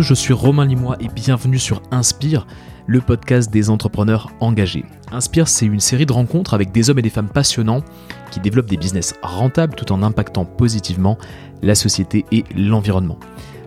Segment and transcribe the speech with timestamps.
[0.00, 2.46] Je suis Romain Limois et bienvenue sur Inspire,
[2.86, 4.84] le podcast des entrepreneurs engagés.
[5.10, 7.82] Inspire, c'est une série de rencontres avec des hommes et des femmes passionnants
[8.30, 11.18] qui développent des business rentables tout en impactant positivement
[11.62, 13.18] la société et l'environnement.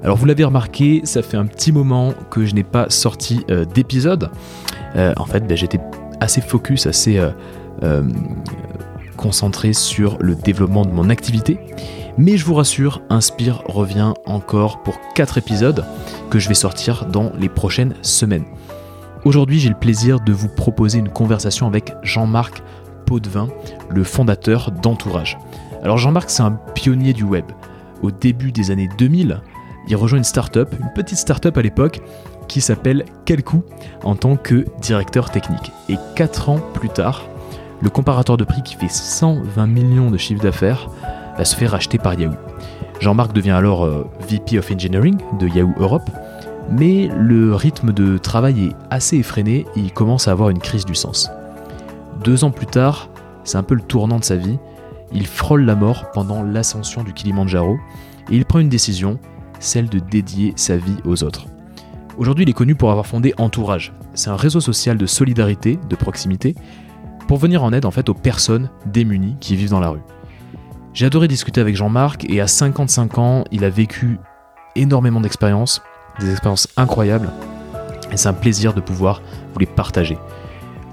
[0.03, 3.65] Alors vous l'avez remarqué, ça fait un petit moment que je n'ai pas sorti euh,
[3.65, 4.31] d'épisode.
[4.95, 5.81] Euh, en fait, ben, j'étais
[6.21, 7.19] assez focus, assez
[7.83, 8.03] euh,
[9.17, 11.59] concentré sur le développement de mon activité.
[12.17, 15.85] Mais je vous rassure, Inspire revient encore pour 4 épisodes
[16.29, 18.45] que je vais sortir dans les prochaines semaines.
[19.23, 22.63] Aujourd'hui, j'ai le plaisir de vous proposer une conversation avec Jean-Marc
[23.05, 23.47] Potvin,
[23.89, 25.37] le fondateur d'Entourage.
[25.83, 27.45] Alors Jean-Marc, c'est un pionnier du web.
[28.01, 29.41] Au début des années 2000,
[29.87, 32.01] il rejoint une start-up, une petite start-up à l'époque,
[32.47, 33.63] qui s'appelle Quelcou
[34.03, 35.71] en tant que directeur technique.
[35.87, 37.23] Et 4 ans plus tard,
[37.81, 40.89] le comparateur de prix qui fait 120 millions de chiffre d'affaires
[41.37, 42.35] va se faire racheter par Yahoo.
[42.99, 46.09] Jean-Marc devient alors euh, VP of Engineering de Yahoo Europe,
[46.69, 50.85] mais le rythme de travail est assez effréné et il commence à avoir une crise
[50.85, 51.31] du sens.
[52.23, 53.09] Deux ans plus tard,
[53.43, 54.59] c'est un peu le tournant de sa vie,
[55.13, 57.77] il frôle la mort pendant l'ascension du Kilimanjaro
[58.29, 59.19] et il prend une décision,
[59.59, 61.47] celle de dédier sa vie aux autres.
[62.17, 63.93] Aujourd'hui, il est connu pour avoir fondé Entourage.
[64.13, 66.55] C'est un réseau social de solidarité, de proximité,
[67.27, 70.01] pour venir en aide en fait aux personnes démunies qui vivent dans la rue.
[70.93, 74.19] J'ai adoré discuter avec Jean-Marc et à 55 ans, il a vécu
[74.75, 75.81] énormément d'expériences,
[76.19, 77.29] des expériences incroyables,
[78.11, 79.21] et c'est un plaisir de pouvoir
[79.53, 80.17] vous les partager.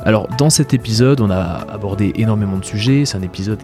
[0.04, 3.58] Alors dans cet épisode, on a abordé énormément de sujets, c'est un épisode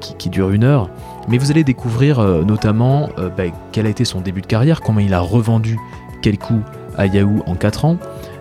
[0.00, 0.90] qui, dure une heure,
[1.28, 4.80] mais vous allez découvrir euh, notamment euh, bah, quel a été son début de carrière,
[4.80, 5.78] comment il a revendu
[6.20, 6.62] quel coup
[6.98, 7.98] à Yahoo en 4 ans,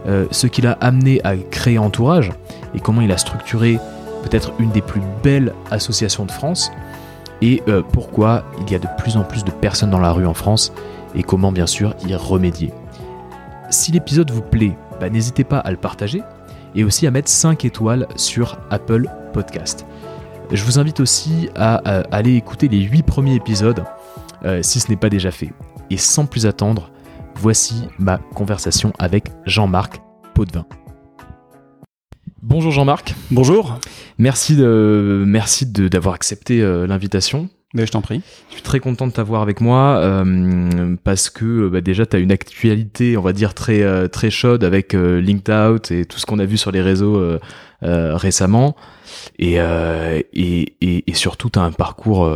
[0.07, 2.31] euh, ce qui l'a amené à créer Entourage,
[2.73, 3.77] et comment il a structuré
[4.23, 6.71] peut-être une des plus belles associations de France,
[7.41, 10.25] et euh, pourquoi il y a de plus en plus de personnes dans la rue
[10.25, 10.73] en France
[11.15, 12.73] et comment bien sûr y remédier.
[13.69, 16.21] Si l'épisode vous plaît, bah, n'hésitez pas à le partager
[16.75, 19.85] et aussi à mettre 5 étoiles sur Apple Podcast.
[20.51, 21.77] Je vous invite aussi à,
[22.11, 23.83] aller écouter les 8 premiers épisodes
[24.43, 25.51] euh, si ce n'est pas déjà fait.
[25.89, 26.91] Et sans plus attendre,
[27.35, 30.01] voici ma conversation avec Jean-Marc
[30.33, 30.65] Potvin.
[32.47, 33.15] Bonjour Jean-Marc.
[33.31, 33.79] Bonjour.
[34.19, 37.49] Merci de merci d'avoir accepté euh, l'invitation.
[37.73, 38.21] Mais je t'en prie.
[38.49, 42.19] Je suis très content de t'avoir avec moi euh, parce que bah, déjà tu as
[42.19, 46.27] une actualité, on va dire très euh, très chaude avec Linked Out et tout ce
[46.27, 47.19] qu'on a vu sur les réseaux
[47.81, 48.75] récemment
[49.39, 52.31] et, et, et, surtout tu as un parcours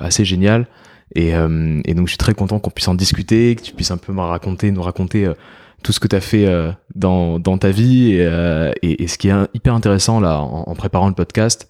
[0.00, 0.66] assez génial
[1.14, 3.98] et, et donc je suis très content qu'on puisse en discuter, que tu puisses un
[3.98, 5.32] peu me raconter, nous raconter
[5.84, 8.16] tout ce que tu as fait euh, dans, dans, ta vie.
[8.18, 11.68] Euh, et, et, ce qui est hyper intéressant là, en, préparant le podcast,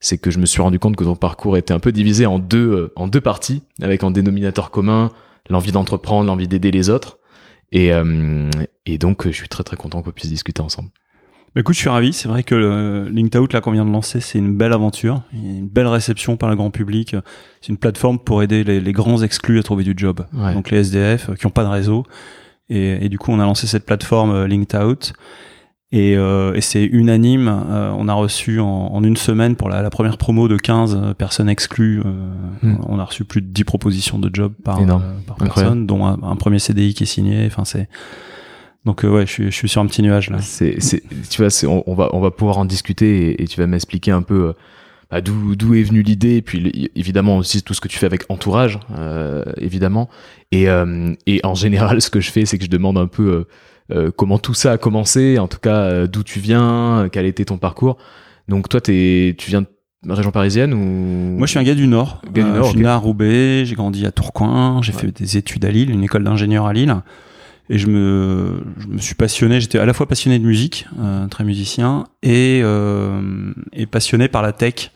[0.00, 2.38] c'est que je me suis rendu compte que ton parcours était un peu divisé en
[2.38, 5.10] deux, euh, en deux parties, avec un dénominateur commun,
[5.50, 7.18] l'envie d'entreprendre, l'envie d'aider les autres.
[7.70, 7.90] Et,
[8.86, 10.88] et donc, je suis très très content qu'on puisse discuter ensemble.
[11.54, 12.14] Bah écoute, je suis ravi.
[12.14, 15.20] C'est vrai que le Linked Out là qu'on vient de lancer, c'est une belle aventure,
[15.34, 17.14] une belle réception par le grand public.
[17.60, 20.24] C'est une plateforme pour aider les, les, grands exclus à trouver du job.
[20.54, 22.06] Donc les SDF qui n'ont pas de réseau,
[22.70, 25.12] et, et, du coup, on a lancé cette plateforme euh, Linked Out.
[25.90, 27.48] Et, euh, et c'est unanime.
[27.48, 31.14] Euh, on a reçu en, en, une semaine pour la, la, première promo de 15
[31.16, 32.02] personnes exclues.
[32.62, 32.76] Hmm.
[32.86, 34.80] On a reçu plus de 10 propositions de job par,
[35.26, 37.46] par personne, dont un, premier CDI qui est signé.
[37.46, 37.88] Enfin, c'est
[38.84, 40.38] donc ouais, je suis, je suis sur un petit nuage là.
[40.40, 40.78] C'est,
[41.30, 44.12] tu vois, on, on, va on va pouvoir en discuter et, et tu vas m'expliquer
[44.12, 44.54] un peu
[45.10, 48.24] bah, d'où d'où est venue l'idée puis évidemment aussi tout ce que tu fais avec
[48.28, 50.08] entourage euh, évidemment.
[50.52, 53.22] Et euh, et en général ce que je fais c'est que je demande un peu
[53.22, 53.46] euh,
[53.90, 57.46] euh comment tout ça a commencé en tout cas euh, d'où tu viens quel était
[57.46, 57.96] ton parcours.
[58.48, 61.38] Donc toi t'es tu viens de région parisienne ou?
[61.38, 63.64] Moi je suis un gars du nord, gars du nord je suis né à Roubaix
[63.64, 66.94] j'ai grandi à Tourcoing j'ai fait des études à Lille une école d'ingénieur à Lille
[67.70, 71.26] et je me, je me suis passionné, j'étais à la fois passionné de musique, euh,
[71.26, 74.90] très musicien, et, euh, et passionné par la tech,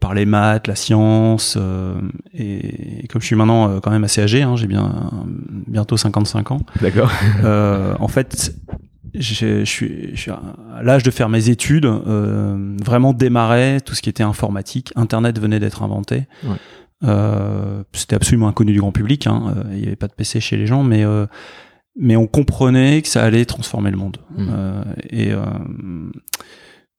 [0.00, 1.56] par les maths, la science.
[1.58, 1.94] Euh,
[2.32, 5.10] et, comme je suis maintenant euh, quand même assez âgé, hein, j'ai bien
[5.66, 6.60] bientôt 55 ans.
[6.80, 7.10] D'accord.
[7.44, 8.52] Euh, en fait,
[9.14, 14.02] je suis, je suis à l'âge de faire mes études, euh, vraiment démarrer tout ce
[14.02, 14.92] qui était informatique.
[14.96, 16.26] Internet venait d'être inventé.
[16.44, 16.56] Ouais.
[17.04, 19.26] Euh, c'était absolument inconnu du grand public.
[19.26, 19.54] Hein.
[19.70, 21.26] Il n'y avait pas de PC chez les gens, mais euh,
[21.98, 24.18] mais on comprenait que ça allait transformer le monde.
[24.36, 24.46] Mmh.
[24.50, 25.42] Euh, et euh,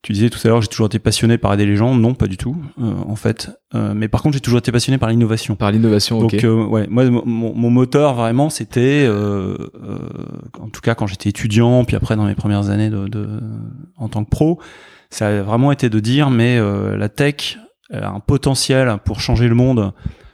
[0.02, 1.94] tu disais tout à l'heure, j'ai toujours été passionné par aider les gens.
[1.94, 3.50] Non, pas du tout, euh, en fait.
[3.74, 5.56] Euh, mais par contre, j'ai toujours été passionné par l'innovation.
[5.56, 6.32] Par l'innovation, ok.
[6.32, 11.84] Donc, euh, ouais, moi, mon, mon, moteur vraiment, c'était, en tout cas, quand j'étais étudiant,
[11.84, 13.28] puis après dans mes premières années de, de,
[13.96, 14.58] en tant que pro,
[15.10, 16.58] ça a vraiment été de dire, mais
[16.96, 17.58] la tech
[17.92, 19.92] a un potentiel pour changer le monde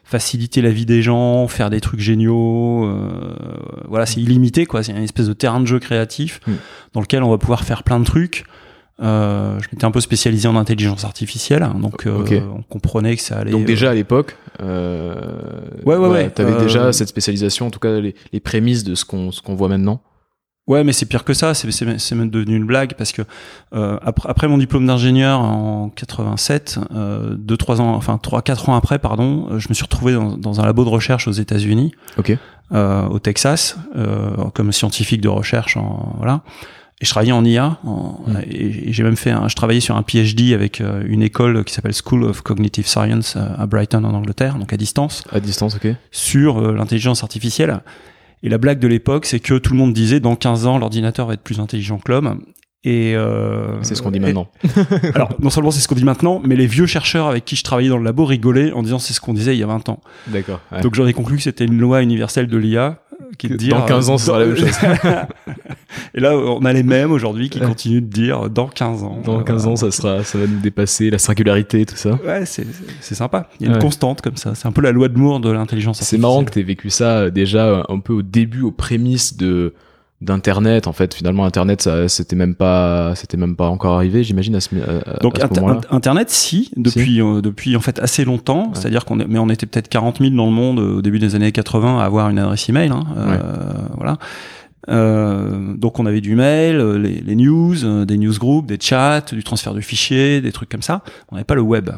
[0.08, 2.85] faciliter la vie des gens, faire des trucs géniaux.
[2.87, 3.35] Euh,
[3.88, 4.82] voilà, c'est illimité, quoi.
[4.85, 6.53] C'est une espèce de terrain de jeu créatif Mm.
[6.94, 8.44] dans lequel on va pouvoir faire plein de trucs.
[9.03, 12.25] Euh, je m'étais un peu spécialisé en intelligence artificielle, hein, donc euh,
[12.56, 13.50] on comprenait que ça allait.
[13.50, 15.14] Donc euh, déjà à l'époque, euh,
[15.85, 16.31] Ouais, ouais, ouais.
[16.31, 19.43] T'avais Euh, déjà cette spécialisation, en tout cas les, les prémices de ce qu'on ce
[19.43, 20.00] qu'on voit maintenant.
[20.66, 21.54] Ouais, mais c'est pire que ça.
[21.54, 23.22] C'est même devenu une blague parce que
[23.74, 28.68] euh, après, après mon diplôme d'ingénieur en 87, euh, deux trois ans, enfin trois quatre
[28.68, 31.32] ans après, pardon, euh, je me suis retrouvé dans, dans un labo de recherche aux
[31.32, 32.36] États-Unis, Ok.
[32.72, 35.76] euh, au Texas, euh, comme scientifique de recherche.
[35.76, 36.40] En, voilà.
[37.00, 37.78] Et je travaillais en IA.
[37.84, 38.38] En, Mm.
[38.50, 41.72] Et, et j'ai même fait, un, je travaillais sur un PhD avec une école qui
[41.74, 45.94] s'appelle School of Cognitive Science à Brighton en Angleterre, donc à distance À distance, ok.
[46.10, 47.82] sur l'intelligence artificielle.
[48.42, 51.26] Et la blague de l'époque, c'est que tout le monde disait dans 15 ans, l'ordinateur
[51.26, 52.40] va être plus intelligent que l'homme.
[52.84, 54.48] Et euh, C'est ce qu'on dit et- maintenant.
[55.14, 57.64] alors, non seulement c'est ce qu'on dit maintenant, mais les vieux chercheurs avec qui je
[57.64, 59.88] travaillais dans le labo rigolaient en disant c'est ce qu'on disait il y a 20
[59.88, 60.00] ans.
[60.28, 60.60] D'accord.
[60.70, 60.82] ouais.
[60.82, 63.00] Donc j'en ai conclu que c'était une loi universelle de l'IA
[63.38, 64.70] qui est de Que dire dans 15 ans, ce sera la même chose.
[66.16, 67.66] Et là, on a les mêmes aujourd'hui qui Ouais.
[67.66, 69.18] continuent de dire dans 15 ans.
[69.24, 72.12] Dans Euh, 15 ans, ça sera, ça va nous dépasser la singularité, tout ça.
[72.26, 72.66] Ouais, c'est
[73.00, 73.48] c'est sympa.
[73.60, 73.82] Il y a une Ouais.
[73.82, 74.54] constante comme ça.
[74.54, 76.20] C'est un peu la loi de Moore de l'intelligence C'est artificielle.
[76.22, 79.36] marrant que tu aies vécu ça euh, déjà euh, un peu au début, aux prémices
[79.36, 79.74] de
[80.22, 84.54] d'internet en fait finalement internet ça c'était même pas c'était même pas encore arrivé j'imagine
[84.54, 87.98] à ce, à- à Donc ce inter- moment-là Internet, si depuis euh, depuis en fait
[87.98, 88.70] assez longtemps.
[88.72, 91.19] C'est-à-dire qu'on est- mais on était peut-être 40 000 dans le monde euh, au début
[91.19, 92.88] des années 80 à avoir une adresse email.
[92.88, 93.38] Hein, euh,
[93.96, 94.16] Voilà.
[94.88, 99.20] Euh, donc on avait du mail, euh, les, les news, euh, des newsgroups, des chats,
[99.32, 101.02] du transfert de fichiers, des trucs comme ça.
[101.30, 101.90] On n'avait pas le web.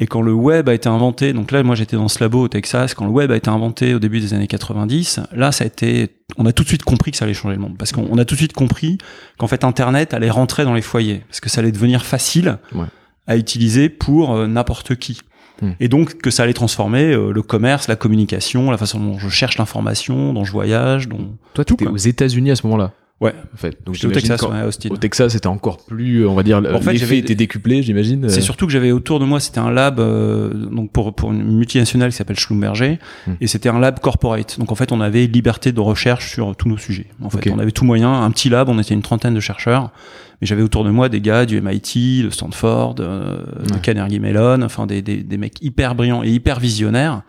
[0.00, 2.48] Et quand le web a été inventé, donc là moi j'étais dans ce labo au
[2.48, 5.66] Texas, quand le web a été inventé au début des années 90, là ça a
[5.68, 8.04] été, on a tout de suite compris que ça allait changer le monde, parce qu'on
[8.10, 8.98] on a tout de suite compris
[9.38, 12.86] qu'en fait Internet allait rentrer dans les foyers, parce que ça allait devenir facile Ouais.
[13.28, 15.20] à utiliser pour euh, n'importe qui.
[15.62, 15.72] Hmm.
[15.80, 19.28] Et donc que ça allait transformer euh, le commerce, la communication, la façon dont je
[19.28, 23.32] cherche l'information, dont je voyage, dont toi tu aux États-Unis à ce moment-là Ouais.
[23.54, 24.88] en fait donc au Texas, ouais, à Austin.
[24.90, 28.28] au Texas c'était encore plus on va dire En fait, l'effet j'avais- était décuplé j'imagine
[28.28, 31.32] C'est euh, surtout que j'avais autour de moi, c'était un lab euh, donc pour pour
[31.32, 33.32] une multinationale qui s'appelle Schlumberger Hmm.
[33.40, 34.58] et c'était un lab corporate.
[34.58, 37.06] Donc en fait, on avait liberté de recherche sur tous nos sujets.
[37.22, 39.92] En fait, on avait tout moyen, un petit lab, on était une trentaine de chercheurs,
[40.40, 43.38] mais j'avais autour de moi des gars du MIT, de Stanford, euh,
[43.68, 43.78] de.
[43.78, 47.22] Carnegie Mellon, enfin des, des des mecs hyper brillants et hyper visionnaires.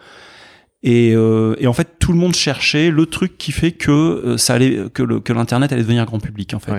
[0.88, 4.38] Et, euh, et en fait, tout le monde cherchait le truc qui fait que euh,
[4.38, 6.72] ça allait, que le, que l'internet allait devenir grand public en fait.
[6.74, 6.78] Ouais.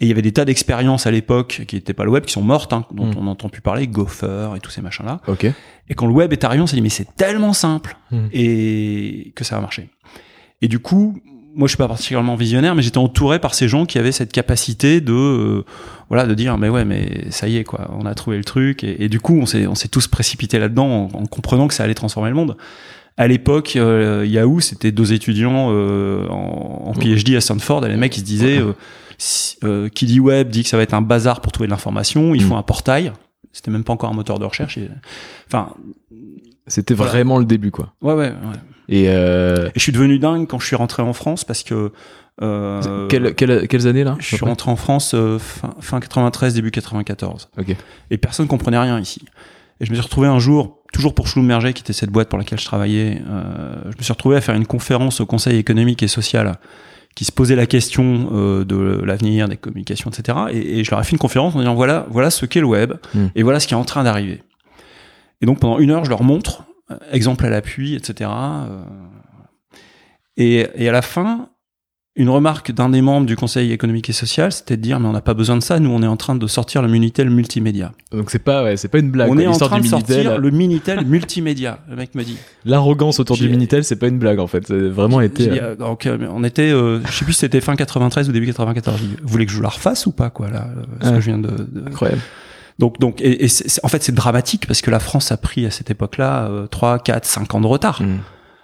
[0.00, 2.32] Et il y avait des tas d'expériences à l'époque qui n'étaient pas le web, qui
[2.34, 3.14] sont mortes, hein, dont Mm.
[3.18, 5.20] on n'entend plus parler, Gopher et tous ces machins-là.
[5.26, 5.46] ok
[5.88, 8.26] Et quand le web est arrivé, on s'est dit mais c'est tellement simple Mm.
[8.32, 9.88] et que ça va marcher.
[10.62, 11.18] Et du coup,
[11.54, 14.30] moi je suis pas particulièrement visionnaire, mais j'étais entouré par ces gens qui avaient cette
[14.32, 15.64] capacité de euh,
[16.10, 18.84] voilà de dire mais ouais mais ça y est quoi, on a trouvé le truc
[18.84, 21.74] et, et du coup on s'est on s'est tous précipités là-dedans en, en comprenant que
[21.74, 22.56] ça allait transformer le monde.
[23.18, 27.96] À l'époque, euh, Yahoo, c'était deux étudiants euh, en, en PhD à Stanford, et les
[27.96, 28.72] mecs ils se disaient euh,
[29.18, 31.72] si- euh, qui dit web dit que ça va être un bazar pour trouver de
[31.72, 32.48] l'information, il Mm.
[32.48, 33.12] faut un portail.
[33.52, 34.78] C'était même pas encore un moteur de recherche.
[34.78, 34.88] et-
[35.48, 35.74] Enfin,
[36.68, 37.10] c'était Voilà.
[37.12, 38.28] vraiment le début quoi ouais ouais.
[38.28, 38.34] ouais.
[38.88, 41.90] et Et je suis devenu dingue quand je suis rentré en France parce que
[43.08, 47.48] quelle- quelle- quelles années là je suis rentré en France fin, fin 93 début 94
[47.58, 47.74] ok
[48.10, 49.22] et personne comprenait rien ici.
[49.80, 52.38] Et je me suis retrouvé un jour, toujours pour Schlumberger, qui était cette boîte pour
[52.38, 56.02] laquelle je travaillais, euh, je me suis retrouvé à faire une conférence au Conseil économique
[56.02, 56.58] et social
[57.14, 60.38] qui se posait la question euh, de l'avenir des communications, etc.
[60.52, 62.66] Et, et je leur ai fait une conférence en disant voilà, voilà ce qu'est le
[62.66, 63.26] web Mm.
[63.34, 64.42] et voilà ce qui est en train d'arriver.
[65.40, 68.30] Et donc pendant une heure, je leur montre, euh, exemple à l'appui, etc.
[68.30, 68.82] euh,
[70.36, 71.48] et, et à la fin,
[72.18, 75.12] une remarque d'un des membres du Conseil économique et social, c'était de dire mais on
[75.12, 77.92] n'a pas besoin de ça, nous on est en train de sortir le Minitel multimédia.
[78.12, 79.42] donc c'est pas ouais, c'est pas une blague on quoi.
[79.44, 81.78] est en train de Minitel sortir le Minitel multimédia.
[81.88, 82.36] Le mec me dit.
[82.64, 85.76] l'arrogance autour du Minitel c'est pas une blague en fait c'est vraiment été euh, euh,
[85.76, 88.98] donc, euh, on était, euh, je sais plus si c'était fin 93 ou début 94.
[89.00, 91.10] J'ai dit, Vous voulez que je vous la refasse ou pas quoi là euh, Ce
[91.10, 91.48] que je viens de.
[91.48, 92.20] de- incroyable
[92.80, 93.46] Donc donc et,
[93.82, 96.98] en fait c'est dramatique parce que la France a pris à cette époque-là euh, 3,
[96.98, 98.02] 4, 5 ans de retard.
[98.02, 98.18] Mm.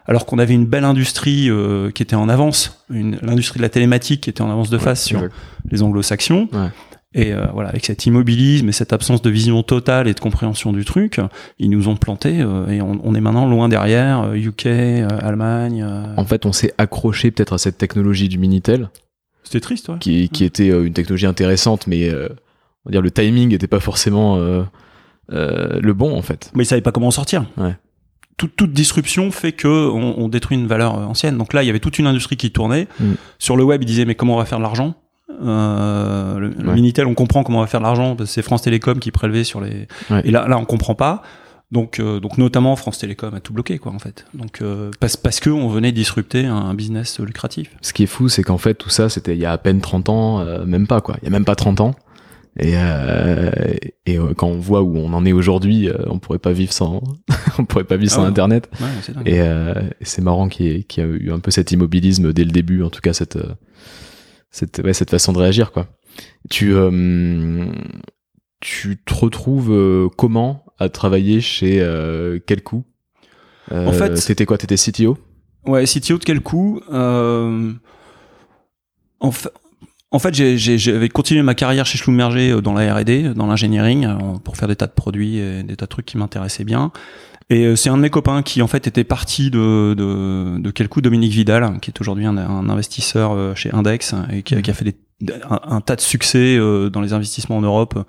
[0.06, 4.22] Alors qu'on avait une belle industrie euh, qui était en avance, l'industrie de la télématique
[4.22, 5.34] qui était en avance de face sur Exact.
[5.70, 6.48] les anglo-saxons.
[6.52, 6.68] Ouais.
[7.16, 10.72] Et euh, voilà, avec cet immobilisme et cette absence de vision totale et de compréhension
[10.72, 11.20] du truc,
[11.58, 15.86] ils nous ont plantés euh, et on, on est maintenant loin derrière, UK, Allemagne.
[16.16, 18.90] en fait on s'est accroché peut-être à cette technologie du Minitel
[19.44, 19.98] C'était triste, ouais.
[20.00, 24.36] qui, qui était une technologie intéressante, mais on va dire le timing n'était pas forcément
[25.28, 26.50] le bon en fait.
[26.54, 27.46] Mais ils savaient pas comment en sortir.
[27.56, 27.76] Ouais.
[28.36, 31.38] Toute, toute disruption fait que on, on détruit une valeur euh, ancienne.
[31.38, 32.88] Donc là, il y avait toute une industrie qui tournait.
[32.98, 33.12] Mm.
[33.38, 34.94] Sur le web, ils disaient mais comment on va faire de l'argent?
[35.42, 36.72] Euh, le, le.
[36.72, 39.10] Minitel, on comprend comment on va faire de l'argent parce que c'est France Télécom qui
[39.10, 39.88] prélevait sur les.
[40.10, 40.22] Ouais.
[40.24, 41.22] Et là, là, on comprend pas.
[41.74, 44.26] Donc, euh, donc notamment France Télécom a tout bloqué quoi en fait.
[44.32, 47.70] Donc euh, parce parce que on venait disrupter un, business lucratif.
[47.80, 49.80] Ce qui est fou, c'est qu'en fait tout ça c'était il y a à peine
[49.80, 51.16] 30 ans, euh, même pas quoi.
[51.20, 51.96] Il y a même pas 30 ans.
[52.60, 52.74] Et,
[54.06, 57.02] et quand on voit où on en est aujourd'hui, on pourrait pas vivre sans,
[57.58, 58.70] on pourrait pas vivre sans ah Internet.
[58.80, 59.42] Ouais, et,
[60.02, 62.82] c'est marrant qu'il y, ait, y, a eu un peu cet immobilisme dès le début,
[62.82, 63.38] en tout cas cette
[64.50, 65.88] cette ouais, cette façon de réagir quoi.
[66.48, 66.74] Tu
[68.60, 72.84] tu te retrouves comment à travailler chez euh, quel coup?
[73.72, 74.58] Euh, En fait, c'était quoi?
[74.58, 75.18] T'étais CTO
[75.66, 76.80] Ouais, CTO de quel coup?
[76.92, 77.72] Euh,
[79.20, 79.50] en, fait,
[80.14, 84.06] en fait, j'avais continué ma carrière chez Schlumberger euh, dans la R&D, dans l'engineering,
[84.44, 86.92] pour faire des tas de produits et des tas de trucs qui m'intéressaient bien.
[87.50, 90.88] Et c'est un de mes copains qui en fait était parti de de, de quel
[90.88, 94.86] coup Dominique Vidal, qui est aujourd'hui un, investisseur chez Index et qui, qui a fait
[94.86, 94.96] des,
[95.50, 96.56] un, tas de succès
[96.90, 98.02] dans les investissements en Europe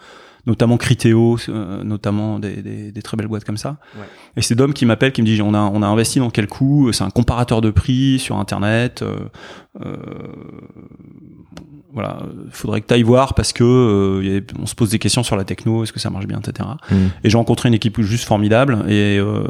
[0.46, 3.78] notamment Criteo, euh, notamment des, des, des, très belles boîtes comme ça.
[3.96, 4.06] Ouais.
[4.38, 6.48] Et c'est Dom qui m'appelle, qui me dit on a on a investi dans quel
[6.48, 9.02] coup C'est un comparateur de prix sur internet.
[9.02, 9.16] Euh,
[9.84, 9.96] euh,
[11.94, 12.20] voilà,
[12.52, 15.46] faudrait que tu ailles voir parce que euh, on se pose des questions sur la
[15.46, 16.68] techno, est-ce que ça marche bien, etc.
[16.92, 16.96] Mmh.
[17.24, 19.44] Et j'ai rencontré une équipe juste formidable et, euh,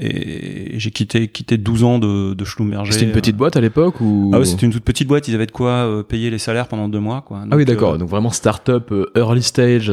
[0.00, 2.90] et j'ai quitté quitté 12 ans de, de Schlumberger.
[2.92, 4.32] C'était une petite boîte à l'époque ou?
[4.34, 5.28] Ah oui, c'était une toute petite boîte.
[5.28, 7.44] Ils avaient de quoi payer les salaires pendant deux mois, quoi.
[7.48, 7.98] ah oui, d'accord.
[7.98, 9.92] Donc vraiment start-up, early stage.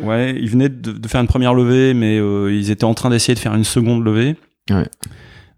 [0.00, 3.34] Ouais, ils venaient de, faire une première levée, mais euh, ils étaient en train d'essayer
[3.34, 4.36] de faire une seconde levée.
[4.70, 4.86] Ouais.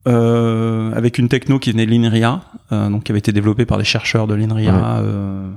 [0.07, 3.79] Euh, avec une techno qui venait de l'INRIA, euh, donc qui avait été développée par
[3.79, 5.51] des chercheurs de l'INRIA euh,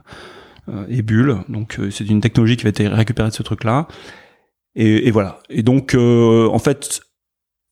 [0.69, 1.39] euh, et Bull.
[1.50, 3.88] Donc c'est une technologie qui avait été récupérée de ce truc-là.
[4.75, 5.39] Et, et, voilà.
[5.50, 7.01] Et donc en fait,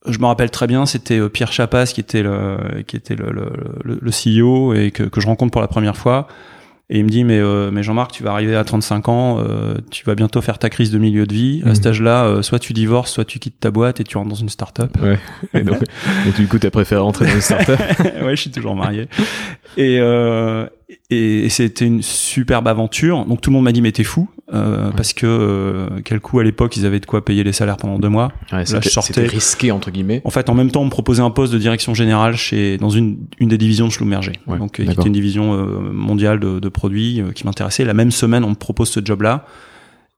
[0.05, 3.51] je me rappelle très bien, c'était Pierre Chapas qui était le qui était le, le,
[3.83, 6.27] le, le CEO et que, que je rencontre pour la première fois.
[6.89, 9.74] Et il me dit mais euh, mais Jean-Marc, tu vas arriver à 35 ans, euh,
[9.89, 11.63] tu vas bientôt faire ta crise de milieu de vie.
[11.65, 11.75] À mhm.
[11.75, 14.36] cet âge-là, euh, soit tu divorces, soit tu quittes ta boîte et tu rentres dans
[14.36, 14.96] une start-up.
[15.01, 15.18] Ouais.
[15.56, 15.80] Et donc,
[16.36, 17.80] du coup, t'as préféré rentrer dans une start-up
[18.22, 19.08] Ouais, je suis toujours marié.
[19.77, 20.00] Et
[21.10, 23.25] et, c'était une superbe aventure.
[23.25, 26.39] Donc tout le monde m'a dit mais t'es fou euh, parce que euh, quel coup
[26.39, 28.32] à l'époque ils avaient de quoi payer les salaires pendant deux mois.
[28.51, 30.22] Ouais, C'était risqué entre guillemets.
[30.25, 32.89] En fait, en même temps, on me proposait un poste de direction générale chez dans
[32.89, 34.34] une une des divisions de Schlumberger.
[34.48, 37.86] donc qui était une division euh, mondiale de, de produits euh, qui m'intéressait.
[37.86, 39.46] La même semaine, on me propose ce job-là.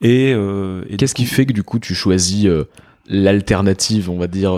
[0.02, 2.48] Et, et qu'est-ce qui fait que du coup tu choisis
[3.08, 4.56] l'alternative, on va dire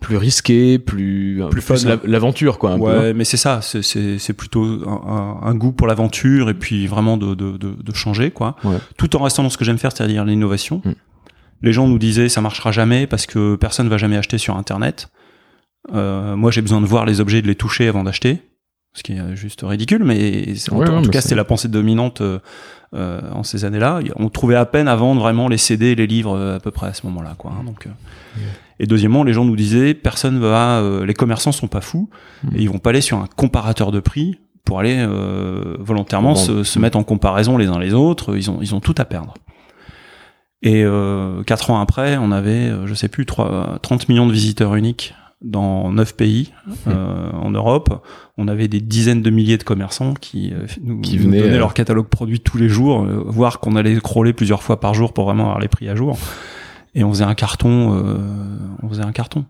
[0.00, 2.72] plus risqué, plus plus fun, l'aventure quoi.
[2.72, 7.16] Un ouais, mais c'est ça, c'est plutôt un, un, goût pour l'aventure et puis vraiment
[7.16, 8.76] de, de, de, de changer quoi, ouais.
[8.98, 10.82] tout en restant dans ce que j'aime faire, c'est-à-dire l'innovation.
[10.84, 10.92] Mm.
[11.62, 15.08] Les gens nous disaient ça marchera jamais parce que personne va jamais acheter sur internet.
[15.94, 18.42] Euh, moi j'ai besoin de voir les objets, de les toucher avant d'acheter,
[18.92, 22.38] ce qui est juste ridicule, mais en, en tout cas c'était la pensée dominante euh,
[22.94, 24.00] euh, en ces années-là.
[24.16, 26.88] On trouvait à peine à vendre vraiment les CD et les livres à peu près
[26.88, 27.52] à ce moment-là quoi.
[27.58, 27.88] Hein, donc
[28.78, 32.10] et deuxièmement, les gens nous disaient, personne va, euh, les commerçants sont pas fous,
[32.44, 32.56] hmm.
[32.56, 36.64] et ils vont pas aller sur un comparateur de prix pour aller euh, volontairement se,
[36.64, 38.36] se, mettre en comparaison les uns les autres.
[38.36, 39.34] Ils ont, ils ont tout à perdre.
[40.62, 44.74] Et euh, quatre ans après, on avait, je sais plus, 3, 30 millions de visiteurs
[44.74, 46.72] uniques dans neuf pays hmm.
[46.88, 48.04] euh, en Europe.
[48.36, 50.52] On avait des dizaines de milliers de commerçants qui,
[50.82, 54.62] nous, qui venaient, donnaient leur catalogue produit tous les jours, voire qu'on allait crawler plusieurs
[54.62, 56.18] fois par jour pour vraiment avoir les prix à jour
[56.96, 58.18] et on faisait un carton euh,
[58.82, 59.44] on faisait un carton.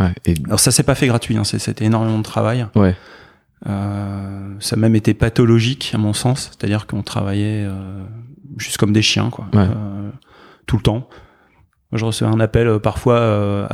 [0.00, 0.34] Ouais, et...
[0.46, 2.66] alors ça s'est pas fait gratuit hein, c'était énormément de travail.
[2.74, 2.96] Ouais.
[3.68, 6.50] Euh, ça a même été pathologique à mon sens.
[6.50, 8.02] C'est-à-dire qu'on travaillait euh,
[8.56, 9.46] juste comme des chiens quoi.
[9.52, 9.60] Ouais.
[9.60, 10.10] Euh,
[10.66, 11.08] tout le temps
[11.92, 13.68] je recevais un appel euh, parfois, euh,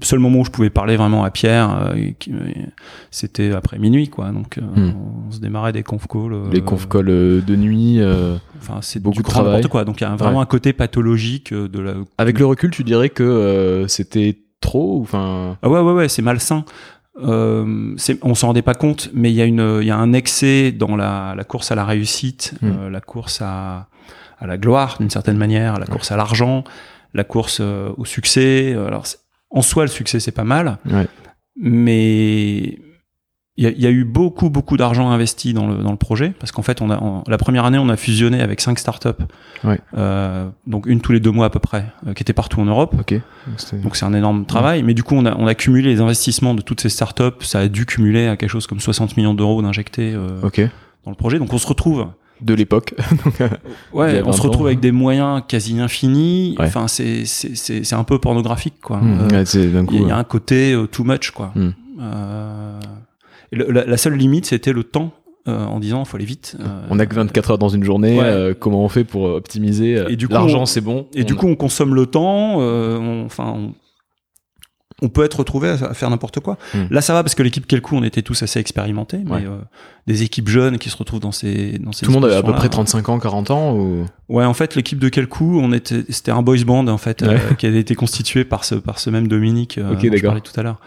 [0.00, 2.10] seul moment où je pouvais parler vraiment à Pierre, euh,
[3.10, 4.30] c'était après minuit, quoi.
[4.30, 4.92] Donc hmm.
[5.28, 6.50] on se démarrait des conf calls.
[6.50, 8.00] Les conf calls de nuit.
[8.58, 9.62] enfin, c'est beaucoup de travail.
[9.64, 9.84] Quoi.
[9.84, 11.94] Donc il y a vraiment un côté pathologique de la.
[12.18, 15.58] Avec le recul, tu dirais que c'était trop, enfin.
[15.62, 16.64] Ah ouais, ouais, ouais, c'est malsain.
[17.22, 20.14] Euh, on s'en rendait pas compte, mais il y a une, il y a un
[20.14, 22.88] excès dans la, la course à la réussite, hmm.
[22.88, 23.88] la course à,
[24.38, 26.64] à la gloire d'une certaine manière, la course à l'argent
[27.14, 28.72] la course euh, au succès.
[28.74, 29.06] Euh, alors,
[29.50, 30.78] en soi, le succès, c'est pas mal.
[30.90, 31.06] Ouais.
[31.56, 32.78] Mais
[33.58, 36.32] il y, y, a eu beaucoup, beaucoup d'argent investi dans le, dans le projet.
[36.38, 39.08] Parce qu'en fait, on a, la première année, on a fusionné avec cinq startups.
[39.62, 39.78] Ouais.
[39.94, 42.64] Euh, donc, une tous les deux mois à peu près, euh, qui étaient partout en
[42.64, 42.94] Europe.
[43.00, 43.20] Okay.
[43.82, 44.80] Donc, c'est un énorme travail.
[44.80, 44.86] Ouais.
[44.86, 47.42] Mais du coup, on a, on a cumulé les investissements de toutes ces startups.
[47.42, 50.70] Ça a dû cumuler à quelque chose comme 60 millions d'euros d'injectés euh, okay.
[51.04, 51.38] dans le projet.
[51.38, 52.06] Donc, on se retrouve
[52.42, 52.94] de l'époque.
[53.40, 53.48] Euh,
[53.92, 56.54] ouais, on se retrouve avec des moyens quasi infinis.
[56.58, 56.66] Ouais.
[56.66, 58.98] Enfin, c'est c'est c'est un peu pornographique quoi.
[58.98, 61.52] Mmh, euh, il y, a un côté euh, too much quoi.
[61.54, 61.68] Mmh.
[62.00, 62.80] Euh,
[63.52, 65.12] le, la, la, seule limite c'était le temps.
[65.46, 66.56] En disant faut aller vite.
[66.88, 68.18] on a que 24 heures dans une journée.
[68.18, 68.54] Ouais.
[68.58, 71.06] comment on fait pour optimiser Et du coup, l'argent c'est bon.
[71.14, 71.24] Et on...
[71.24, 72.56] du coup on consomme le temps.
[73.24, 73.72] Enfin, on,
[75.02, 76.56] on peut être retrouvé à, faire n'importe quoi.
[76.72, 76.84] Hmm.
[76.90, 79.58] Là, ça va parce que l'équipe quel coup, on était tous assez expérimentés, mais euh,
[80.06, 82.42] des équipes jeunes qui se retrouvent dans ces dans ces Tout le monde avait à
[82.42, 84.06] peu près 35 ans, 40 ans ou?
[84.28, 87.22] Ouais, en fait, l'équipe de quel coup, on était c'était un boys band en fait
[87.22, 90.40] euh, qui avait été constitué par ce par ce même Dominique euh, dont je parlais
[90.40, 90.80] tout à l'heure.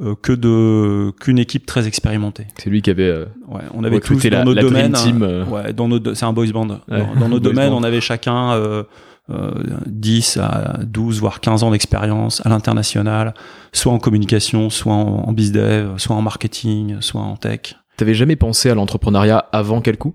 [0.00, 2.46] Euh, que de qu'une équipe très expérimentée.
[2.56, 4.96] C'est lui qui avait ouais, on avait tous dans nos domaines
[5.48, 6.80] ouais, dans nos c'est un boys band.
[6.88, 8.84] Dans, nos domaines, on avait chacun
[9.86, 13.34] 10 euh, à 12 voire 15 ans d'expérience à l'international,
[13.72, 17.76] soit en communication, soit en, en bizdev, soit en marketing, soit en tech.
[17.96, 20.14] T'avais jamais pensé à l'entrepreneuriat avant quel coup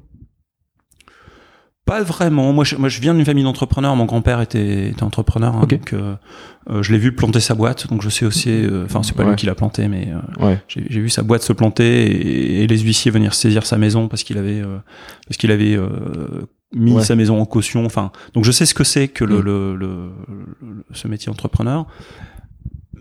[1.88, 2.52] pas vraiment.
[2.52, 3.96] Moi, je, moi, je viens d'une famille d'entrepreneurs.
[3.96, 6.16] Mon grand-père était, était, entrepreneur, hein, donc euh,
[6.70, 7.88] euh, je l'ai vu planter sa boîte.
[7.88, 8.68] Donc je sais aussi.
[8.84, 10.10] Enfin, c'est pas lui qui l'a planté, mais
[10.42, 10.60] ouais.
[10.68, 14.38] j'ai vu sa boîte se planter et, les huissiers venir saisir sa maison parce qu'il
[14.38, 14.62] avait
[15.28, 15.80] parce qu'il avait
[16.74, 17.86] mis sa maison en caution.
[17.86, 19.44] Enfin, donc je sais ce que c'est que le, mm.
[19.46, 20.12] le, le,
[20.92, 21.86] ce métier entrepreneur.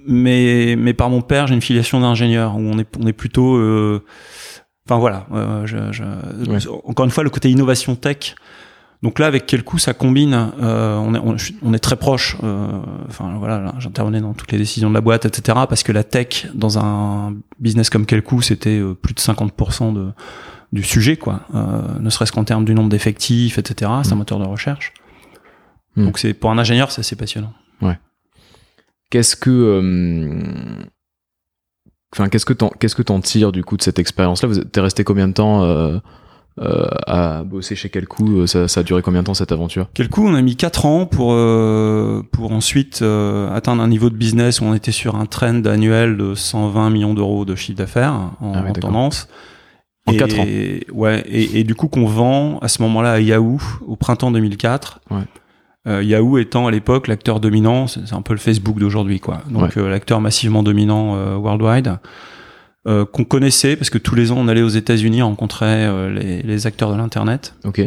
[0.09, 3.57] Mais, mais par mon père, j'ai une filiation d'ingénieur où on est, on est plutôt.
[3.57, 4.05] Euh,
[4.89, 5.27] enfin voilà.
[5.33, 8.37] Euh, je, je, Encore une fois, le côté innovation tech.
[9.03, 12.37] Donc là, avec quel coup ça combine euh, on, est, on, est très proche.
[12.43, 15.59] Euh, enfin voilà, j'intervenais dans toutes les décisions de la boîte, etc.
[15.69, 19.93] Parce que la tech dans un business comme quel coup, c'était euh, plus de 50%
[19.93, 20.09] de
[20.77, 21.41] du sujet, quoi.
[21.55, 23.91] Euh, ne serait-ce qu'en termes du nombre d'effectifs, etc.
[24.03, 24.19] C'est un mm.
[24.19, 24.93] moteur de recherche.
[25.97, 26.05] Mm.
[26.05, 27.53] Donc c'est pour un ingénieur, c'est assez passionnant.
[27.83, 27.99] Ouais.
[29.11, 30.43] Qu'est-ce que, euh,
[32.13, 34.49] enfin, qu'est-ce que t'en, qu'est-ce que t'en tires du coup de cette expérience-là?
[34.49, 35.99] Vous êtes resté combien de temps euh,
[36.59, 39.89] à bosser chez quel coup ça, ça, a duré combien de temps cette aventure?
[39.95, 41.35] Quel coup On a mis 4 ans pour
[42.33, 46.35] pour ensuite atteindre un niveau de business où on était sur un trend annuel de
[46.35, 49.29] 120 millions d'euros de chiffre d'affaires en, ah en tendance.
[50.07, 50.47] En et, 4 ans.
[50.93, 55.01] Ouais, et, et du coup qu'on vend à ce moment-là à Yahoo au printemps 2004.
[55.11, 55.19] Ouais.
[55.87, 59.43] Euh, Yahoo étant à l'époque l'acteur dominant, c'est un peu le Facebook d'aujourd'hui, quoi.
[59.49, 61.99] Donc euh, l'acteur massivement dominant euh, worldwide,
[62.85, 66.93] qu'on connaissait parce que tous les ans on allait aux États-Unis rencontrer les, les, acteurs
[66.93, 67.57] de l'internet.
[67.65, 67.81] Ok.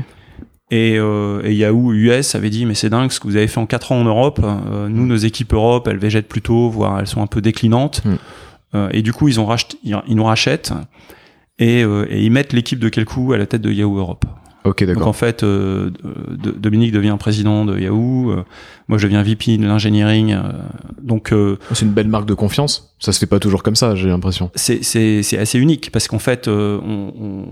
[0.72, 3.66] Et, et, Yahoo US avait dit mais c'est dingue ce que vous avez fait en
[3.66, 4.42] 4 ans en Europe.
[4.90, 8.04] nous nos équipes Europe elles végètent plutôt, voire elles sont un peu déclinantes.
[8.04, 8.90] Mm.
[8.92, 10.74] et du coup ils ont racheté, ils nous rachètent
[11.60, 14.26] et, euh, et ils mettent l'équipe de quel coup à la tête de Yahoo Europe.
[14.66, 15.02] Ok, d'accord.
[15.02, 15.90] Donc en fait, euh,
[16.58, 18.32] Dominique devient président de Yahoo.
[18.32, 18.46] Euh,
[18.88, 20.34] moi, je deviens VP de l'engineering.
[20.34, 20.42] Euh,
[21.02, 22.96] donc oh, c'est une belle marque de confiance.
[23.00, 24.52] Ça se fait pas toujours comme ça, j'ai l'impression.
[24.56, 27.46] C'est assez unique parce qu'en fait, on, on,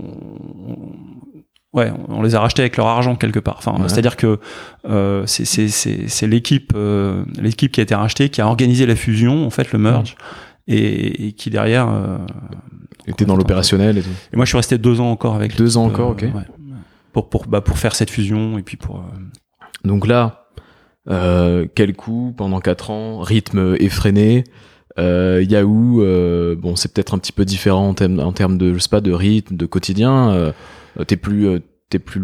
[1.72, 3.56] ouais, on les a rachetés avec leur argent quelque part.
[3.58, 4.38] Enfin, c'est-à-dire que
[4.86, 6.74] euh, c'est l'équipe
[7.40, 10.16] l'équipe qui a été rachetée qui a organisé la fusion, en fait, le merge,
[10.66, 11.88] et, et, qui derrière
[13.10, 14.10] était dans l'opérationnel et tout.
[14.32, 15.56] Et moi, je suis resté deux ans encore avec.
[15.56, 16.26] Deux ans encore, ok.
[17.12, 18.96] pour pour bah, pour faire cette fusion et puis pour.
[18.96, 19.00] Euh,
[19.84, 20.48] Donc là,
[21.08, 24.44] euh, quel coup pendant quatre ans, rythme effréné.
[24.98, 28.74] Euh, Yahoo, euh, bon, c'est peut-être un petit peu différent en termes, en termes de,
[28.74, 30.30] je sais pas, de rythme, de quotidien.
[30.30, 30.52] Euh,
[31.06, 31.60] T'es plus, euh,
[31.90, 32.22] t'es plus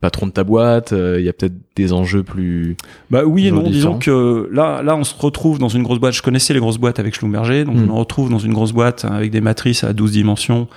[0.00, 2.76] patron de ta boîte, il euh, y a peut-être des enjeux plus.
[3.10, 6.14] Bah oui et non, disons que là, là, on se retrouve dans une grosse boîte.
[6.14, 7.90] Je connaissais les grosses boîtes avec Schlumberger, donc on hmm.
[7.90, 10.68] on retrouve dans une grosse boîte avec des matrices à 12 dimensions.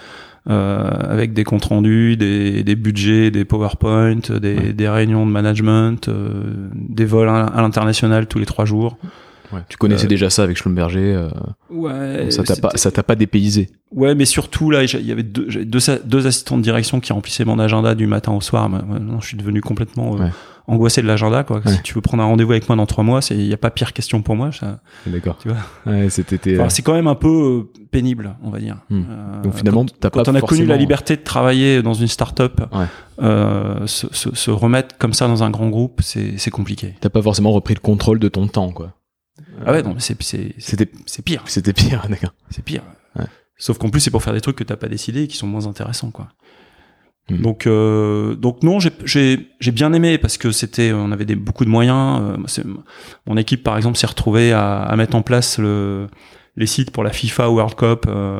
[0.50, 6.08] Euh, avec des comptes rendus, des, des budgets, des PowerPoint, des, des réunions de management,
[6.08, 8.98] euh, des vols à l'international tous les trois jours.
[9.52, 9.62] Ouais.
[9.70, 11.14] Tu connaissais euh, déjà ça avec Schlumberger.
[11.14, 11.30] Euh,
[11.70, 12.32] ouais.
[12.32, 13.70] Ça t'a pas, ça t'a pas dépaysé.
[13.94, 17.46] Ouais, mais surtout là, il y avait deux, deux, deux, assistants de direction qui remplissaient
[17.46, 18.70] mon agenda du matin au soir.
[18.70, 20.28] Maintenant, je suis devenu complètement euh,
[20.68, 21.44] angoissé de l'agenda.
[21.44, 21.62] Quoi.
[21.66, 23.70] Si tu veux prendre un rendez-vous avec moi dans trois mois, il n'y a pas
[23.70, 24.50] pire question pour moi.
[25.06, 25.38] D'accord.
[25.42, 26.10] Tu vois.
[26.10, 26.60] C'était.
[26.60, 28.78] Enfin, c'est quand même un peu pénible, on va dire.
[28.90, 29.04] Hmm.
[29.44, 32.62] Donc finalement, quand, pas quand on a connu la liberté de travailler dans une start-up,
[33.20, 36.96] se, se, se, remettre comme ça dans un grand groupe, c'est compliqué.
[37.00, 38.97] T'as pas forcément repris le contrôle de ton temps, quoi.
[39.66, 41.44] Ah ouais, non, c'est c'était c'est pire.
[41.48, 42.34] C'était pire, d'accord.
[42.50, 42.84] C'est pire.
[43.60, 45.48] Sauf qu'en plus c'est pour faire des trucs que t'as pas décidé et qui sont
[45.48, 46.30] moins intéressants, quoi.
[47.30, 47.42] Hmm.
[47.42, 51.66] Donc euh, donc non, j'ai j'ai bien aimé parce que c'était on avait des, beaucoup
[51.66, 52.22] de moyens.
[52.22, 52.64] Euh,
[53.26, 56.08] mon équipe par exemple s'est retrouvée à, à, mettre en place le,
[56.56, 58.06] les sites pour la FIFA World Cup.
[58.08, 58.40] Euh,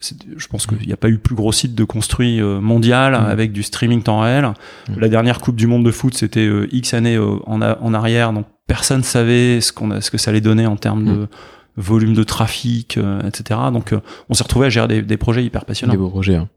[0.00, 3.26] je pense qu'il n'y a pas eu plus gros site de construit euh, mondial hmm.
[3.26, 4.44] avec du streaming temps réel.
[4.88, 4.98] Hmm.
[4.98, 8.46] La dernière Coupe du Monde de foot, c'était euh, X années en, en arrière, donc
[8.70, 11.28] personne savait ce qu'on ce que ça allait donner en termes de mm.
[11.76, 13.58] volume de trafic, euh, etc.
[13.72, 15.92] Donc euh, on s'est retrouvé à gérer des, projets hyper passionnants.
[15.92, 16.36] Des beaux projets.
[16.36, 16.48] Hein.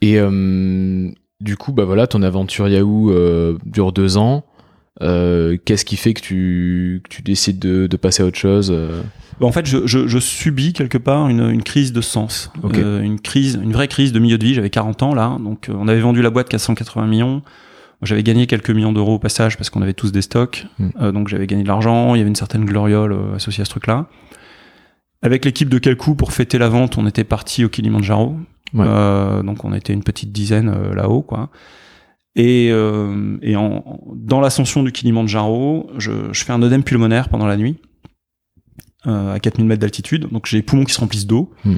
[0.00, 1.10] Et euh,
[1.42, 3.12] du coup, bah voilà, ton aventure Yahoo
[3.66, 4.46] dure deux ans.
[5.00, 8.74] Qu'est-ce qui fait que tu, tu décides de, passer à autre chose
[9.40, 13.88] bah, En fait, je, subis quelque part une, crise de sens, une crise, une vraie
[13.88, 14.54] crise de milieu de vie.
[14.54, 17.42] J'avais 40 ans là, donc on avait vendu la boîte 480 millions.
[18.02, 20.88] J'avais gagné quelques millions d'euros au passage parce qu'on avait tous des stocks, hmm.
[21.00, 22.14] euh, donc j'avais gagné de l'argent.
[22.14, 24.06] Il y avait une certaine gloriole euh, associée à ce truc-là.
[25.20, 28.36] Avec l'équipe de Kelkou, pour fêter la vente, on était parti au Kilimanjaro.
[28.76, 31.50] Euh, donc on était une petite dizaine euh, là-haut, quoi.
[32.36, 37.46] Et, euh, et en, dans l'ascension du Kilimanjaro, je, je fais un œdème pulmonaire pendant
[37.46, 37.87] la nuit, euh,
[39.08, 40.28] à 4000 mètres d'altitude.
[40.30, 41.50] Donc j'ai les poumons qui se remplissent d'eau.
[41.64, 41.76] Hmm.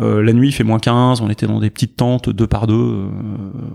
[0.00, 2.66] Euh, la nuit, il fait moins 15, on était dans des petites tentes, deux par
[2.66, 2.74] deux.
[2.74, 3.08] Euh,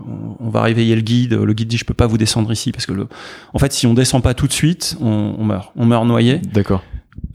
[0.08, 1.34] on, on va réveiller le guide.
[1.34, 3.08] Le guide dit, je peux pas vous descendre ici parce que le,
[3.52, 5.72] en fait, si on descend pas tout de suite, on, on meurt.
[5.76, 6.38] On meurt noyé.
[6.38, 6.82] D'accord.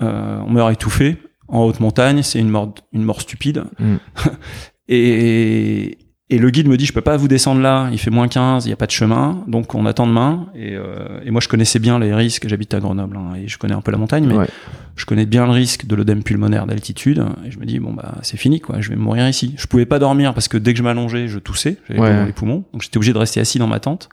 [0.01, 1.17] Euh, on meurt étouffé.
[1.47, 3.63] En haute montagne, c'est une mort, une mort stupide.
[3.79, 3.97] Hmm.
[4.87, 5.97] et,
[6.31, 8.65] et le guide me dit, je peux pas vous descendre là, il fait moins 15,
[8.65, 10.45] il y a pas de chemin, donc on attend demain.
[10.53, 13.57] Et, euh, et moi, je connaissais bien les risques, j'habite à Grenoble, hein, et je
[13.57, 14.47] connais un peu la montagne, mais Ouais.
[14.95, 17.25] je connais bien le risque de l'œdème pulmonaire d'altitude.
[17.45, 19.55] Et je me dis, bon, bah, c'est fini, quoi, je vais mourir ici.
[19.57, 22.25] Je pouvais pas dormir parce que dès que je m'allongeais, je toussais, j'avais Ouais.
[22.27, 22.63] les poumons.
[22.73, 24.09] Donc j'étais obligé de rester assis dans ma tente,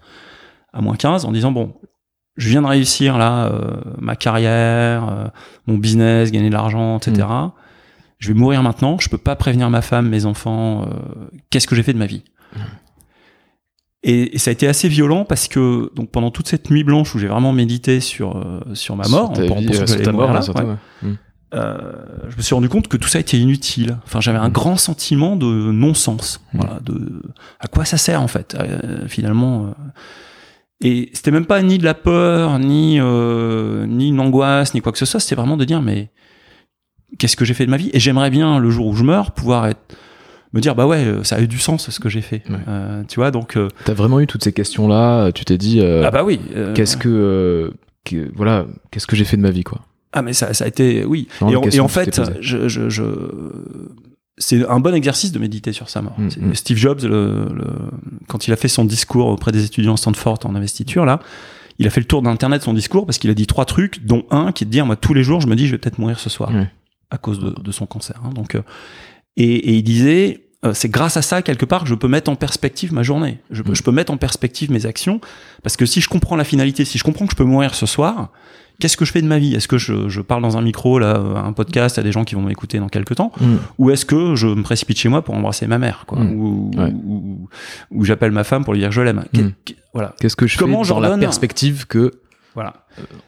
[0.72, 1.74] à moins 15, en disant, bon,
[2.38, 5.24] je viens de réussir là, euh, ma carrière, euh,
[5.66, 7.26] mon business, gagner de l'argent, etc.
[8.18, 11.74] Je vais mourir maintenant, je peux pas prévenir ma femme, mes enfants, euh, qu'est-ce que
[11.74, 12.22] j'ai fait de ma vie
[14.02, 17.14] et, et ça a été assez violent parce que donc pendant toute cette nuit blanche
[17.14, 19.68] où j'ai vraiment médité sur euh, sur ma mort, Sur ta en vie, pensant euh,
[19.70, 20.62] que sur j'allais ta mourir mort, là, là, surtout.
[20.62, 21.08] ouais, ouais.
[21.10, 21.14] Hmm.
[21.54, 21.92] euh,
[22.28, 23.98] je me suis rendu compte que tout ça était inutile.
[24.04, 24.52] Enfin, j'avais un Mm.
[24.52, 26.40] grand sentiment de non-sens.
[26.52, 26.58] Mm.
[26.58, 27.22] Voilà, de
[27.58, 29.66] à quoi ça sert en fait euh, finalement.
[29.66, 29.70] euh.
[30.82, 34.92] Et c'était même pas ni de la peur, ni euh, ni une angoisse, ni quoi
[34.92, 35.20] que ce soit.
[35.20, 36.10] C'était vraiment de dire mais
[37.18, 39.32] qu'est-ce que j'ai fait de ma vie Et j'aimerais bien le jour où je meurs
[39.32, 39.80] pouvoir être
[40.52, 42.42] me dire bah ouais euh, ça a eu du sens ce que j'ai fait.
[42.48, 42.56] Ouais.
[42.68, 45.32] Euh, tu vois donc euh, T'as vraiment eu toutes ces questions-là.
[45.32, 46.40] Tu t'es dit, euh, ah bah oui.
[46.74, 47.70] qu'est-ce que, euh,
[48.04, 49.80] que- voilà, qu'est-ce que j'ai fait de ma vie, quoi?
[50.12, 51.28] Ah mais ça, ça a été oui.
[51.42, 53.02] Et, en, et fait, je, je, je-
[54.38, 56.14] c'est un bon exercice de méditer sur sa mort.
[56.18, 56.54] Mm, mm.
[56.54, 57.64] Steve Jobs, le, le-
[58.28, 61.20] quand il a fait son discours auprès des étudiants à Stanford en investiture là,
[61.78, 64.24] il a fait le tour d'internet son discours parce qu'il a dit trois trucs, dont
[64.30, 65.98] un qui est de dire moi tous les jours je me dis je vais peut-être
[65.98, 66.50] mourir ce soir.
[67.10, 68.20] À cause de, de son cancer.
[68.24, 68.30] hein.
[68.34, 68.62] donc euh,
[69.36, 72.30] et, et il disait euh, c'est grâce à ça quelque part que je peux mettre
[72.30, 73.38] en perspective ma journée.
[73.50, 73.76] Je, peux- Mm.
[73.76, 75.20] je peux mettre en perspective mes actions
[75.62, 77.84] parce que si je comprends la finalité, si je comprends que je peux mourir ce
[77.86, 78.30] soir,
[78.80, 79.54] qu'est-ce que je fais de ma vie?
[79.54, 82.34] Est-ce que je, je parle dans un micro, là, un podcast à des gens qui
[82.34, 83.30] vont m'écouter dans quelques temps?
[83.40, 83.56] Hmm.
[83.78, 86.18] Ou est-ce que je me précipite chez moi pour embrasser ma mère quoi?
[86.20, 86.32] Mm.
[86.34, 86.90] Ou, Ouais.
[87.04, 87.48] ou,
[87.90, 89.48] ou j'appelle ma femme pour lui dire je l'aime Mm.
[89.92, 90.14] Voilà.
[90.20, 92.12] Qu'est-ce que je Comment fais dans la perspective que
[92.56, 92.72] voilà.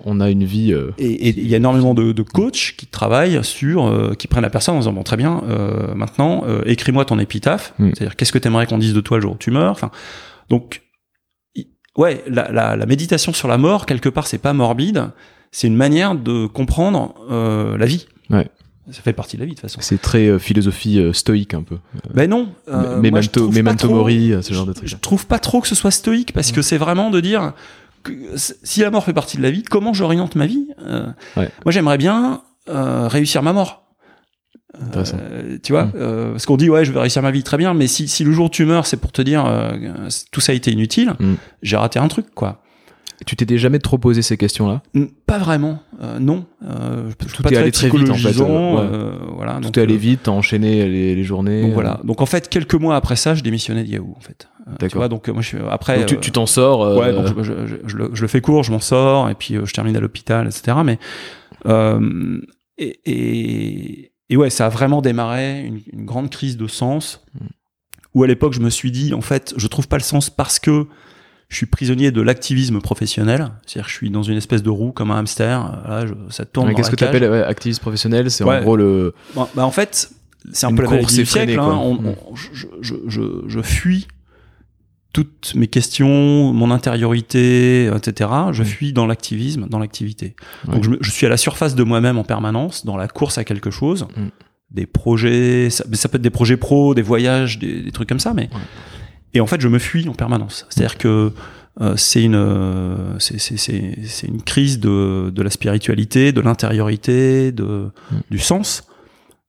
[0.04, 0.72] on a une vie.
[0.72, 4.26] euh, Et et il y a énormément de, de coachs qui travaillent sur, euh, qui
[4.26, 7.90] prennent la personne en disant bon très bien, euh, maintenant euh, écris-moi ton épitaphe, Mm.
[7.94, 9.70] c'est-à-dire qu'est-ce que tu aimerais qu'on dise de toi le jour où tu meurs?
[9.70, 9.90] Enfin,
[10.48, 10.82] donc
[11.96, 15.10] ouais, la, la, la méditation sur la mort quelque part c'est pas morbide,
[15.52, 18.06] c'est une manière de comprendre euh, la vie.
[18.30, 18.48] Ouais.
[18.90, 19.80] Ça fait partie de la vie de toute façon.
[19.82, 21.76] c'est très euh, philosophie euh, stoïque, un peu.
[22.14, 22.48] Ben non.
[22.68, 24.88] euh, Mais memento, mori, euh, ce genre de je, trucs.
[24.88, 27.52] je trouve pas trop que ce soit stoïque parce que c'est vraiment de dire
[28.36, 31.48] si la mort fait partie de la vie, comment j'oriente ma vie Euh, Ouais.
[31.64, 33.84] Moi, j'aimerais bien euh, réussir ma mort.
[34.96, 35.92] Euh, tu vois, Mm.
[35.96, 38.22] euh, parce qu'on dit ouais, je vais réussir ma vie très bien, mais si, si
[38.24, 39.44] le jour où tu meurs, c'est pour te dire
[40.30, 41.34] tout ça a été inutile, Mm.
[41.62, 42.62] j'ai raté un truc quoi.
[43.26, 44.82] Tu t'étais jamais trop posé ces questions-là
[45.26, 46.46] Pas vraiment, euh, non.
[46.64, 48.80] Euh, je Tout pas est allé très vite, en fait, euh, ouais.
[48.80, 51.62] euh, voilà, Tout donc, est allé vite, t'as enchaîné les, les journées.
[51.62, 52.00] Donc voilà.
[52.04, 54.48] Donc en fait, quelques mois après ça, je démissionnais de Yahoo en fait.
[54.68, 55.08] Tu D'accord.
[55.08, 55.98] donc moi je suis après.
[56.04, 56.96] donc tu- t'en sors.
[56.98, 57.52] Ouais, donc je,
[57.96, 60.76] le, je le fais court, je m'en sors, et puis je termine à l'hôpital, etc.
[60.84, 60.98] Mais
[62.78, 67.24] et, et, et ouais, ça a vraiment démarré une, une grande crise de sens.
[67.34, 67.46] Mm.
[68.14, 70.58] Où à l'époque, je me suis dit, en fait, je trouve pas le sens parce
[70.58, 70.86] que
[71.48, 73.50] je suis prisonnier de l'activisme professionnel.
[73.66, 75.60] C'est-à-dire, que je suis dans une espèce de roue comme un hamster.
[75.88, 76.68] Là, je- ça tourne.
[76.68, 78.30] Ouais, Qu'est-ce que tu appelles activiste professionnel?
[78.30, 78.58] C'est Ouais.
[78.58, 79.14] en gros le.
[79.34, 80.10] Bah, en fait,
[80.52, 81.58] c'est un Une peu la course du siècle.
[81.58, 81.78] hein.
[81.82, 82.14] On- Mm.
[82.30, 82.48] on- je,
[82.82, 84.06] je, je, je fuis
[85.14, 88.30] toutes mes questions, mon intériorité, etc.
[88.52, 88.66] Je Mm.
[88.66, 90.36] fuis dans l'activisme, dans l'activité.
[90.66, 90.74] Ouais.
[90.74, 93.70] Donc je, suis à la surface de moi-même en permanence, dans la course à quelque
[93.70, 94.06] chose.
[94.16, 94.26] Mm.
[94.70, 98.20] Des projets, ça, ça peut être des projets pro, des voyages, des, des trucs comme
[98.20, 98.60] ça, mais Ouais.
[99.34, 100.66] Et en fait je me fuis en permanence.
[100.70, 101.32] C'est-à-dire que
[101.80, 106.40] euh, c'est une euh, c'est c'est c'est c'est une crise de de la spiritualité, de
[106.40, 108.16] l'intériorité, de Mm.
[108.30, 108.84] du sens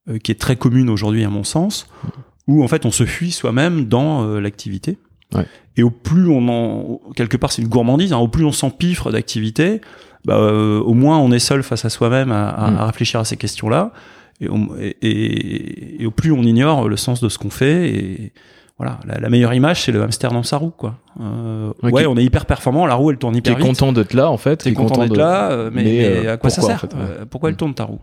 [0.09, 1.87] euh, qui est très commune aujourd'hui à mon sens,
[2.47, 4.97] où en fait on se fuit soi-même dans euh, l'activité.
[5.33, 5.45] Ouais.
[5.77, 9.11] Et au plus on en quelque part c'est une gourmandise, hein, au plus on s'empiffre
[9.11, 9.81] d'activité,
[10.25, 12.77] bah, euh, au moins on est seul face à soi-même à, à- Mm.
[12.77, 13.91] à réfléchir à ces questions-là.
[14.41, 17.89] Et, on- et, et- et au plus on ignore le sens de ce qu'on fait
[17.89, 18.33] et
[18.79, 22.17] voilà la, la meilleure image c'est le hamster dans sa roue quoi euh, Ouais, on
[22.17, 24.57] est hyper performant la roue elle tourne hyper est vite content d'être là en fait.
[24.57, 26.75] t'es est content d'être de- là euh, mais, mais, mais euh, à quoi ça pourquoi,
[26.75, 27.25] en sert fait, ouais.
[27.29, 27.99] Pourquoi elle tourne ta roue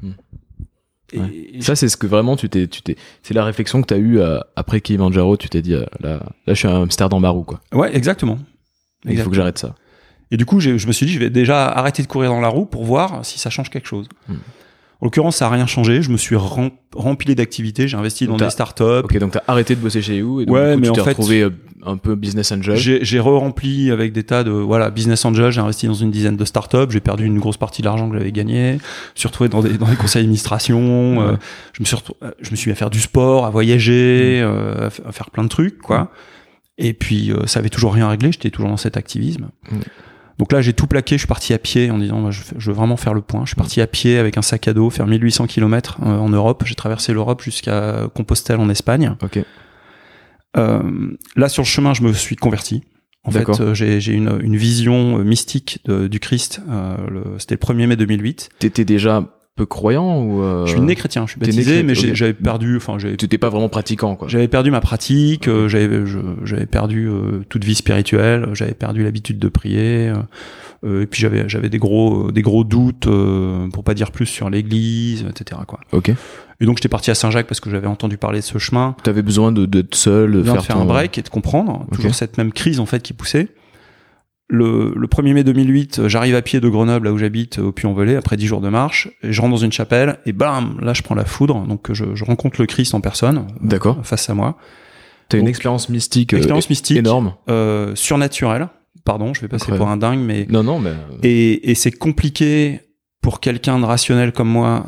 [0.00, 0.10] Mm.
[1.12, 1.26] Et- Ouais.
[1.54, 3.98] et Ça, c'est ce que vraiment tu t'es, tu t'es, c'est la réflexion que t'as
[3.98, 5.36] eue euh, après Kilimanjaro.
[5.36, 7.60] Tu t'es dit, euh, là, là, je suis un hamster dans ma roue, quoi.
[7.74, 8.38] ouais exactement
[9.04, 9.74] Il faut que j'arrête ça.
[10.30, 12.48] Et du coup, je me suis dit, je vais déjà arrêter de courir dans la
[12.48, 14.08] roue pour voir si ça change quelque chose.
[14.26, 14.36] Hmm.
[15.02, 16.00] En l'occurrence, ça a rien changé.
[16.00, 17.88] Je me suis rempli d'activités.
[17.88, 19.02] J'ai investi dans des startups.
[19.02, 21.40] Ok, donc t'as arrêté de bosser chez You et donc ouais, mais tu t'es retrouvé
[21.40, 21.50] euh,
[21.84, 22.76] un peu business angel.
[22.76, 25.50] J'ai re-rempli avec des tas de voilà business angel.
[25.50, 26.90] J'ai investi dans une dizaine de startups.
[26.90, 28.68] J'ai perdu une grosse partie de l'argent que j'avais gagné.
[28.68, 28.80] Je me
[29.16, 31.20] suis retrouvé dans des dans des conseils d'administration.
[31.20, 31.36] Euh,
[31.72, 31.96] je me suis
[32.40, 34.44] je me suis mis à faire du sport, à voyager, mm.
[34.44, 36.12] euh, à, faire plein de trucs quoi.
[36.78, 38.30] Et puis ça avait toujours rien réglé.
[38.30, 39.48] J'étais toujours dans cet activisme.
[39.68, 39.78] Mm.
[40.38, 42.96] Donc là, j'ai tout plaqué, je suis parti à pied en disant, je, veux vraiment
[42.96, 43.42] faire le point.
[43.44, 46.28] Je suis parti à pied avec un sac à dos, faire 1800 km euh, en
[46.28, 46.62] Europe.
[46.66, 49.14] J'ai traversé l'Europe jusqu'à Compostelle en Espagne.
[50.56, 50.82] Euh,
[51.36, 52.82] là, sur le chemin, je me suis converti.
[53.24, 56.60] En fait, euh, j'ai une, une, vision mystique du Christ.
[57.38, 58.50] C'était le 1er mai 2008.
[58.58, 62.32] T'étais déjà peu croyant ou euh, Je suis né chrétien, je suis baptisé, mais j'avais
[62.32, 62.96] perdu, enfin.
[62.98, 64.28] T'étais pas vraiment pratiquant quoi.
[64.28, 66.04] J'avais perdu ma pratique, euh, j'avais
[66.44, 70.12] j'avais perdu euh, toute vie spirituelle, j'avais perdu l'habitude de prier,
[70.84, 73.08] et puis j'avais j'avais des gros des gros doutes,
[73.72, 75.60] pour pas dire plus sur l'Église, etc.
[75.66, 75.80] quoi.
[75.92, 76.12] Ok.
[76.60, 78.94] Et donc j'étais parti à Saint-Jacques parce que j'avais entendu parler de ce chemin.
[79.02, 82.38] T'avais besoin de d'être seul, de faire, faire un break et de comprendre toujours cette
[82.38, 83.48] même crise en fait qui poussait
[84.52, 88.36] le, 1er mai 2008, j'arrive à pied de Grenoble, là où j'habite, au Puy-en-Velay, après
[88.36, 91.14] 10 jours de marche, et je rentre dans une chapelle, et bam, là je prends
[91.14, 94.58] la foudre, donc je, rencontre le Christ en personne, d'accord, face à moi.
[95.28, 98.68] T'as une expérience mystique, euh, expérience mystique énorme, euh, surnaturelle.
[99.04, 101.90] Pardon, je vais passer pour un dingue, mais non, non, mais euh, et, et c'est
[101.90, 102.80] compliqué
[103.22, 104.84] pour quelqu'un de rationnel comme moi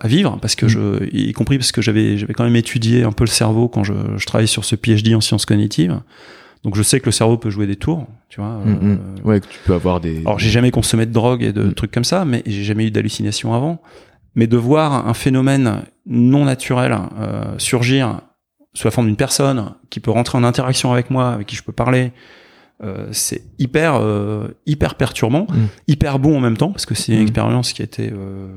[0.00, 0.68] à vivre, parce que mm.
[0.68, 3.84] je, y compris parce que j'avais j'avais quand même étudié un peu le cerveau quand
[3.84, 5.98] je, je travaillais sur ce PhD en sciences cognitives.
[6.64, 8.58] Donc je sais que le cerveau peut jouer des tours, tu vois.
[8.64, 8.80] Mm, mm.
[8.82, 10.20] Euh, ouais, que tu peux avoir des.
[10.20, 11.74] Alors j'ai jamais consommé de drogue et de mm.
[11.74, 13.80] trucs comme ça, mais j'ai jamais eu d'hallucinations avant.
[14.34, 18.20] Mais de voir un phénomène non naturel euh, surgir
[18.72, 21.62] sous la forme d'une personne qui peut rentrer en interaction avec moi, avec qui je
[21.62, 22.12] peux parler,
[22.84, 25.66] euh, c'est hyper euh, hyper perturbant, mm.
[25.86, 27.22] hyper bon en même temps parce que c'est une mm.
[27.22, 28.10] expérience qui a été.
[28.12, 28.48] Euh,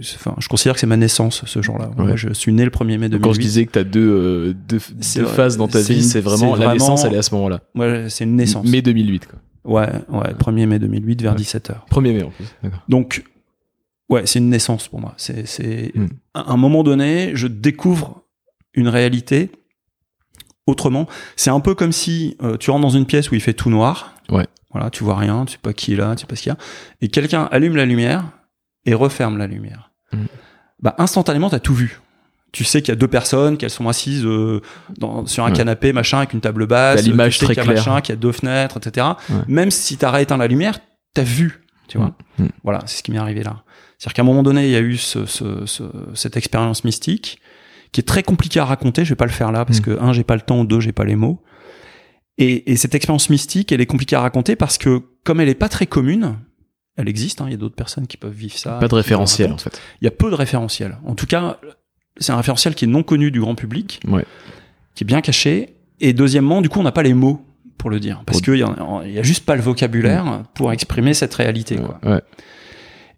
[0.00, 1.60] enfin, je considère que c'est ma naissance ce.
[1.96, 3.20] Moi, je suis né le 1er mai 2008.
[3.20, 6.56] Quand je disais que tu as deux, deux, deux phases dans ta vie, c'est vraiment
[6.56, 7.60] la naissance, elle est à ce moment-là.
[7.74, 8.66] Ouais, c'est une naissance.
[8.66, 9.38] Mai 2008, quoi.
[9.62, 11.88] Ouais, ouais, 1er mai 2008 vers 17h.
[11.90, 12.46] 1er mai en plus.
[12.88, 13.24] Donc,
[14.08, 15.14] ouais, c'est une naissance pour moi.
[15.16, 16.06] C'est, c'est, mm.
[16.34, 18.24] à un moment donné, je découvre
[18.74, 19.50] une réalité
[20.66, 21.06] autrement.
[21.36, 23.70] C'est un peu comme si euh, tu rentres dans une pièce où il fait tout
[23.70, 24.14] noir.
[24.30, 24.46] Ouais.
[24.72, 26.50] Voilà, tu vois rien, tu sais pas qui est là, tu sais pas ce qu'il
[26.50, 26.58] y a.
[27.00, 28.24] Et quelqu'un allume la lumière
[28.86, 29.90] et referme la lumière.
[30.12, 30.24] Mm.
[30.80, 32.00] Bah, instantanément, tu as tout vu.
[32.52, 34.60] Tu sais qu'il y a deux personnes, qu'elles sont assises euh,
[34.98, 37.04] dans, sur un canapé, machin, avec une table basse.
[37.04, 39.06] L'image très qu'il y a machin, qu'il y a deux fenêtres, etc.
[39.46, 40.78] Même si tu as éteint la lumière,
[41.14, 41.64] tu as vu.
[41.86, 42.12] Tu vois.
[42.38, 42.44] Mm.
[42.44, 42.48] Mm.
[42.64, 43.62] Voilà, c'est ce qui m'est arrivé là.
[43.98, 47.40] C'est-à-dire qu'à un moment donné, il y a eu ce, ce, ce, cette expérience mystique
[47.92, 49.04] qui est très compliqué à raconter.
[49.04, 49.82] Je vais pas le faire là parce mm.
[49.82, 51.42] que un, j'ai pas le temps, deux, j'ai pas les mots.
[52.38, 55.54] Et, et, cette expérience mystique, elle est compliquée à raconter parce que comme elle est
[55.54, 56.36] pas très commune,
[56.96, 57.40] elle existe.
[57.40, 58.72] Hein, il y a d'autres personnes qui peuvent vivre ça.
[58.72, 59.80] Pas de référentiel en fait.
[60.00, 60.98] Il y a peu de référentiel.
[61.04, 61.58] En tout cas,
[62.16, 64.24] c'est un référentiel qui est non connu du grand public, ouais.
[64.94, 65.76] qui est bien caché.
[66.00, 67.44] Et deuxièmement, du coup, on n'a pas les mots
[67.76, 70.44] pour le dire parce qu'il y, y, a juste pas le vocabulaire mm.
[70.54, 71.76] pour exprimer cette réalité.
[71.76, 72.20] Quoi.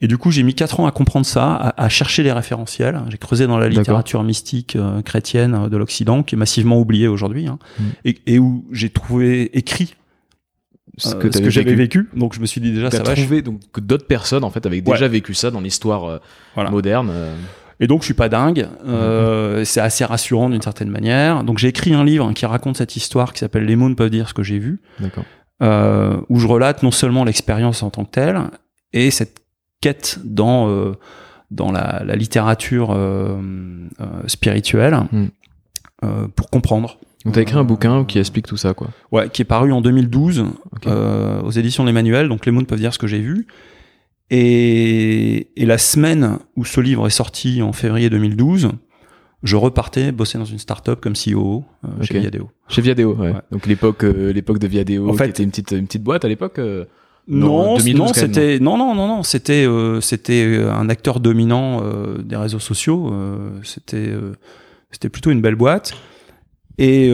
[0.03, 3.01] Et du coup, j'ai mis quatre ans à comprendre ça, à, chercher les référentiels.
[3.09, 7.07] J'ai creusé dans la littérature mystique euh, chrétienne euh, de l'Occident, qui est massivement oubliée
[7.07, 8.11] aujourd'hui, hein, mm.
[8.27, 9.95] et, où j'ai trouvé écrit
[10.99, 12.09] ce que, euh, j'avais vécu.
[12.17, 13.15] Donc je me suis dit déjà, ça va.
[13.15, 16.21] trouvé donc que d'autres personnes en fait avaient déjà vécu ça dans l'histoire
[16.57, 17.13] moderne.
[17.79, 19.65] Et donc je suis pas dingue, mm-hmm.
[19.65, 21.45] c'est assez rassurant d'une certaine manière.
[21.45, 24.11] Donc j'ai écrit un livre qui raconte cette histoire qui s'appelle Les mots ne peuvent
[24.11, 24.81] dire ce que j'ai vu,
[25.61, 28.41] où je relate non seulement l'expérience en tant que telle
[28.93, 29.42] et cette
[29.83, 30.93] quête dans euh,
[31.51, 33.39] dans la, littérature euh,
[34.01, 36.29] euh, spirituelle hmm.
[36.35, 36.99] pour comprendre.
[37.27, 38.89] Donc t'as écrit un bouquin qui explique tout ça, quoi.
[39.13, 40.47] Ouais, qui est paru en 2012
[41.45, 42.29] aux éditions l'Emmanuel.
[42.29, 43.47] Donc les mots ne peuvent dire ce que j'ai vu.
[44.31, 48.71] Et, et, la semaine où ce livre est sorti en février 2012,
[49.43, 51.65] je repartais bosser dans une start-up comme CEO
[52.01, 52.51] chez Viadeo.
[52.67, 53.35] Chez Viadeo, ouais.
[53.51, 56.29] Donc l'époque, l'époque de Viadeo, en fait, qui était une petite, une petite boîte à
[56.29, 56.59] l'époque.
[57.29, 62.19] Non, non, c'était non, non, non, non, c'était euh, c'était euh, un acteur dominant euh,
[62.19, 63.15] des réseaux sociaux.
[63.63, 64.13] c'était
[64.91, 65.95] c'était plutôt une belle boîte.
[66.79, 67.11] Et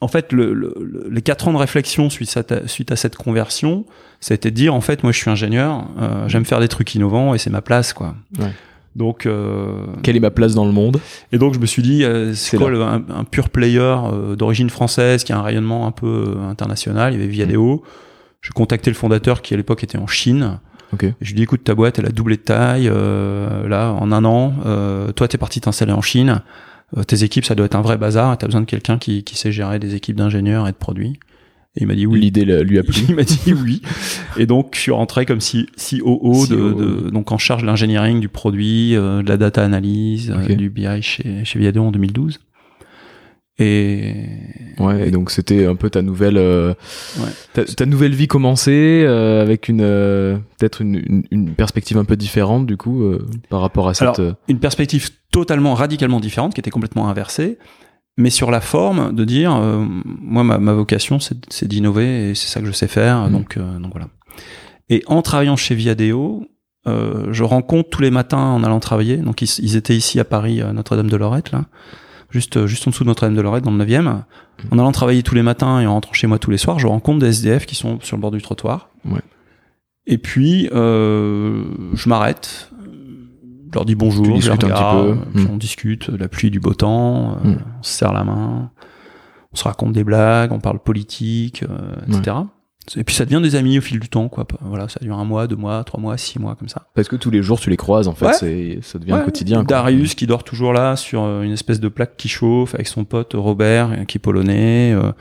[0.00, 3.84] en fait, le, les quatre ans de réflexion suite à, suite à cette conversion,
[4.20, 5.84] ça a été de dire en fait, moi, je suis ingénieur,
[6.28, 8.14] j'aime faire des trucs innovants et c'est ma place, quoi.
[8.38, 8.52] Ouais.
[8.94, 9.26] Donc,
[10.02, 11.00] quelle est ma place dans le monde?
[11.32, 13.96] Et donc, je me suis dit, c'est quoi un, un, pur player
[14.38, 17.14] d'origine française qui a un rayonnement un peu international?
[17.14, 17.82] Il y avait Viadeo.
[18.42, 20.58] J'ai contacté le fondateur qui à l'époque était en Chine.
[20.92, 21.14] Okay.
[21.22, 24.24] je lui dit écoute ta boîte elle a doublé de taille euh, là en un
[24.26, 24.54] an.
[24.66, 26.42] Euh, toi t'es parti t'installer en Chine.
[26.98, 28.36] Euh, tes équipes ça doit être un vrai bazar.
[28.36, 31.18] T'as besoin de quelqu'un qui, qui sait gérer des équipes d'ingénieurs et de produits.
[31.76, 32.20] Et il m'a dit oui.
[32.20, 33.02] L'idée lui a plu.
[33.08, 33.80] il m'a dit oui.
[34.36, 38.20] Et donc, je suis rentré comme si COO, de, de, donc en charge de l'engineering
[38.20, 42.40] du produit, euh, de la data analyse, euh, du BI chez, chez Viadeo en 2012.
[43.58, 44.14] Et
[44.78, 46.72] ouais, et donc c'était un peu ta nouvelle, euh,
[47.18, 47.64] ouais.
[47.64, 52.16] ta, nouvelle vie commencée euh, avec une euh, peut-être une, une, une, perspective un peu
[52.16, 53.04] différente du coup
[53.50, 54.18] par rapport à cette.
[54.18, 57.58] Alors, une perspective totalement radicalement différente qui était complètement inversée
[58.16, 62.48] mais sur la forme, de dire, euh, moi, ma, ma vocation, c'est d'innover et c'est
[62.48, 63.28] ça que je sais faire.
[63.28, 63.32] Mmh.
[63.32, 64.08] Donc, euh, donc voilà.
[64.90, 66.44] Et en travaillant chez Viadeo,
[66.86, 69.16] euh, je rencontre tous les matins en allant travailler.
[69.16, 71.64] Donc ils, ils étaient ici à Paris, à Notre-Dame-de-Lorette, là,
[72.32, 74.02] juste juste en dessous de Notre-Dame-de-Lorette, dans le 9e.
[74.02, 74.22] Mmh.
[74.72, 76.86] En allant travailler tous les matins et en rentrant chez moi tous les soirs, je
[76.86, 78.88] rencontre des SDF qui sont sur le bord du trottoir.
[79.04, 79.20] Ouais.
[80.06, 81.64] Et puis euh,
[81.94, 82.70] je m'arrête,
[83.72, 85.16] je leur dis bonjour, je un petit peu.
[85.34, 87.58] Puis on discute, la pluie, du beau temps, euh, mm.
[87.78, 88.70] on se serre la main,
[89.52, 92.36] on se raconte des blagues, on parle politique, euh, etc.
[92.36, 92.44] Ouais.
[92.96, 94.46] Et puis ça devient des amis au fil du temps, quoi.
[94.60, 96.88] Voilà, ça dure un mois, deux mois, trois mois, six mois, comme ça.
[96.94, 98.32] Parce que tous les jours tu les croises, en fait, ouais.
[98.32, 99.24] c'est, ça devient ouais.
[99.24, 99.58] quotidien.
[99.58, 99.66] Quoi.
[99.66, 103.04] Darius qui dort toujours là sur euh, une espèce de plaque qui chauffe avec son
[103.04, 104.92] pote Robert qui est polonais.
[104.92, 105.12] Euh,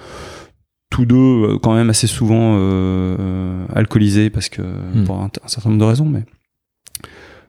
[0.90, 5.06] tous deux euh, quand même assez souvent euh, alcoolisés parce que mm.
[5.06, 6.26] pour un, un, certain nombre de raisons, mais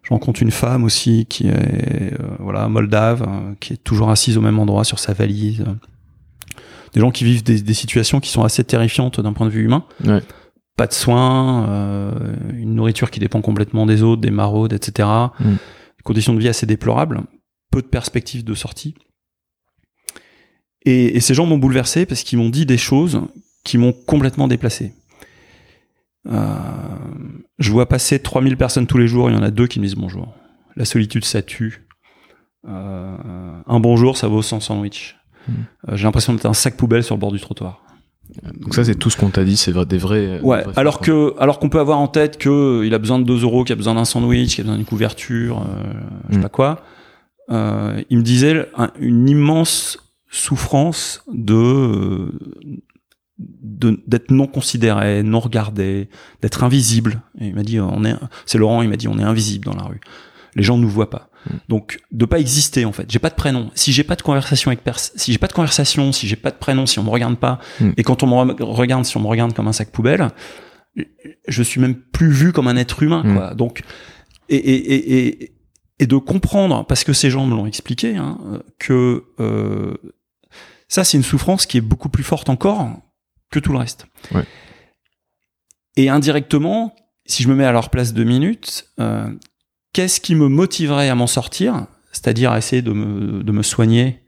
[0.02, 4.36] je rencontre une femme aussi qui est euh, voilà moldave, euh, qui est toujours assise
[4.36, 5.64] au même endroit sur sa valise.
[6.92, 9.64] Des gens qui vivent des, des situations qui sont assez terrifiantes d'un point de vue
[9.64, 9.84] humain.
[10.04, 10.20] Ouais.
[10.76, 15.08] Pas de soins, euh, une nourriture qui dépend complètement des autres, des maraudes, etc.
[15.38, 15.50] Mm.
[15.50, 17.22] Des conditions de vie assez déplorables,
[17.70, 18.94] peu de perspectives de sortie.
[20.84, 23.20] Et, et ces gens m'ont bouleversé parce qu'ils m'ont dit des choses
[23.64, 24.94] qui m'ont complètement déplacé.
[26.28, 26.56] Euh,
[27.58, 29.84] je vois passer 3000 personnes tous les jours, il y en a deux qui me
[29.84, 30.34] disent bonjour.
[30.76, 31.86] La solitude, ça tue.
[32.66, 35.16] Euh, un bonjour, ça vaut 100 sandwichs.
[35.48, 35.52] Mmh.
[35.88, 37.82] Euh, J'ai l'impression d'être un sac poubelle sur le bord du trottoir.
[38.60, 40.40] Donc ça, c'est tout ce qu'on t'a dit, c'est des vrais.
[40.40, 40.58] Ouais.
[40.58, 43.24] Des vrais alors que, alors qu'on peut avoir en tête que il a besoin de
[43.24, 45.92] 2 euros, qu'il a besoin d'un sandwich, qu'il a besoin d'une couverture, euh,
[46.28, 46.42] je sais mmh.
[46.42, 46.82] pas quoi.
[47.50, 49.98] Euh, il me disait un, une immense
[50.30, 52.32] souffrance de
[53.38, 56.08] d'être non considéré, non regardé,
[56.42, 57.22] d'être invisible.
[57.40, 58.14] Et il m'a dit, on est,
[58.46, 60.00] c'est Laurent, il m'a dit, on est invisible dans la rue.
[60.54, 61.30] Les gens ne nous voient pas.
[61.46, 61.56] Mm.
[61.68, 63.10] Donc, de pas exister, en fait.
[63.10, 63.70] J'ai pas de prénom.
[63.74, 66.50] Si j'ai pas de conversation avec personne, si j'ai pas de conversation, si j'ai pas
[66.50, 67.90] de prénom, si on me regarde pas, mm.
[67.96, 70.28] et quand on me regarde, si on me regarde comme un sac poubelle,
[71.48, 73.34] je suis même plus vu comme un être humain, mm.
[73.34, 73.54] quoi.
[73.54, 73.82] Donc,
[74.48, 75.52] et, et, et,
[75.98, 79.94] et, de comprendre, parce que ces gens me l'ont expliqué, hein, que, euh,
[80.88, 82.90] ça, c'est une souffrance qui est beaucoup plus forte encore
[83.50, 84.06] que tout le reste.
[84.34, 84.44] Ouais.
[85.96, 89.30] Et indirectement, si je me mets à leur place deux minutes, euh,
[89.92, 94.20] qu'est-ce qui me motiverait à m'en sortir C'est-à-dire à essayer de me, de me soigner,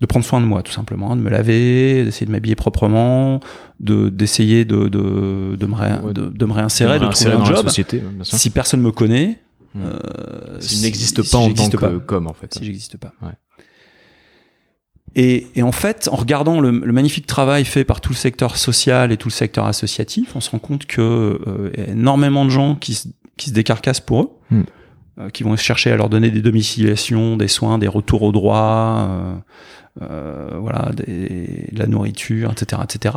[0.00, 3.40] de prendre soin de moi, tout simplement, de me laver, d'essayer de m'habiller proprement,
[3.80, 7.50] de d'essayer de, de, de, me ré, ouais, de, de, me réinsérer, de, réinsérer trouver
[7.50, 7.66] un job.
[7.66, 9.38] Société, si personne me connaît,
[9.74, 9.80] mmh.
[9.84, 12.54] euh, s'il n'existe pas si en tant que pas, comme en fait.
[12.54, 13.12] Si j'existe pas.
[13.22, 13.32] Ouais.
[15.16, 18.56] Et, et, en fait, en regardant le, le, magnifique travail fait par tout le secteur
[18.56, 22.44] social et tout le secteur associatif, on se rend compte que euh, y a énormément
[22.44, 22.96] de gens qui,
[23.36, 24.62] qui se décarcassent pour eux, mm.
[25.20, 29.08] Euh, qui vont chercher à leur donner des domiciliations, des soins, des retours au droit,
[29.08, 29.34] euh,
[30.02, 33.14] euh voilà, des, de la nourriture, etc., etc.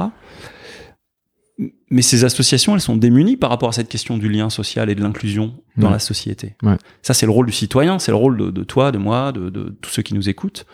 [1.89, 4.95] Mais ces associations, elles sont démunies par rapport à cette question du lien social et
[4.95, 5.93] de l'inclusion dans ouais.
[5.93, 6.55] la société.
[6.63, 6.77] Ouais.
[7.03, 9.49] Ça, c'est le rôle du citoyen, c'est le rôle de, de, toi, de moi, de,
[9.49, 10.65] de tous ceux qui nous écoutent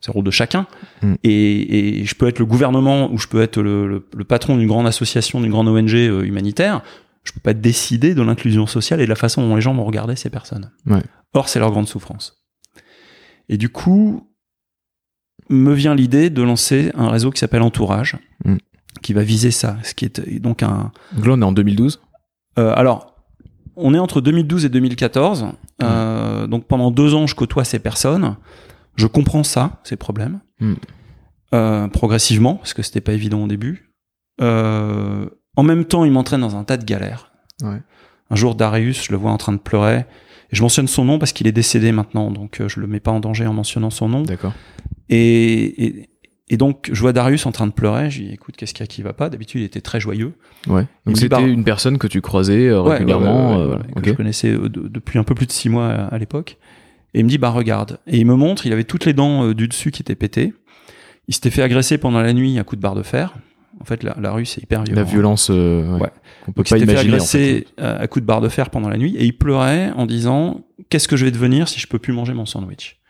[0.00, 0.66] c'est le rôle de chacun.
[1.02, 1.14] Mm.
[1.24, 4.56] Et, et, je peux être le gouvernement ou je peux être le, le, le patron
[4.56, 6.82] d'une grande association, d'une grande ONG euh, humanitaire.
[7.26, 9.84] Je peux pas décider de l'inclusion sociale et de la façon dont les gens vont
[9.84, 10.70] regarder ces personnes.
[10.86, 11.02] Ouais.
[11.34, 12.46] Or, c'est leur grande souffrance.
[13.48, 14.32] Et du coup,
[15.48, 18.56] me vient l'idée de lancer un réseau qui s'appelle Entourage, mm.
[19.02, 19.76] qui va viser ça.
[19.82, 20.92] Ce qui est donc un.
[21.14, 22.00] Donc là, on est en 2012.
[22.58, 23.16] Euh, alors,
[23.76, 25.42] on est entre 2012 et 2014.
[25.42, 25.48] Mm.
[25.82, 28.36] Euh, donc pendant deux ans, je côtoie ces personnes.
[28.94, 30.74] Je comprends ça, ces problèmes, mm.
[31.54, 33.92] euh, progressivement, parce que c'était pas évident au début.
[35.56, 37.32] Euh, en même temps, il m'entraîne dans un tas de galères.
[37.62, 37.80] Ouais.
[38.30, 40.04] Un jour, Darius, je le vois en train de pleurer.
[40.52, 43.00] Et je mentionne son nom parce qu'il est décédé maintenant, donc euh, je le mets
[43.00, 44.22] pas en danger en mentionnant son nom.
[44.22, 44.52] D'accord.
[45.08, 46.08] Et, et,
[46.48, 48.10] et, donc, je vois Darius en train de pleurer.
[48.10, 49.28] Je lui dis, écoute, qu'est-ce qu'il y a qui va pas?
[49.28, 50.34] D'habitude, il était très joyeux.
[50.68, 50.86] Ouais.
[51.04, 53.58] Donc c'était une personne que tu croisais euh, régulièrement.
[53.58, 54.02] Ouais, okay.
[54.02, 56.58] que je connaissais de, depuis un peu plus de six mois à, à l'époque.
[57.14, 57.98] Et il me dit, bah regarde.
[58.06, 60.52] Et il me montre, il avait toutes les dents euh, du dessus qui étaient pétées.
[61.28, 63.34] Il s'était fait agresser pendant la nuit à coups de barre de fer.
[63.80, 65.00] En fait, la, la rue, c'est hyper violent.
[65.00, 66.00] La violence, euh, ouais.
[66.02, 66.10] ouais.
[66.48, 67.14] On peut Donc, pas imaginer.
[67.14, 67.88] agresser en fait.
[67.88, 71.08] à coups de barre de fer pendant la nuit et il pleurait en disant, qu'est-ce
[71.08, 73.00] que je vais devenir si je peux plus manger mon sandwich?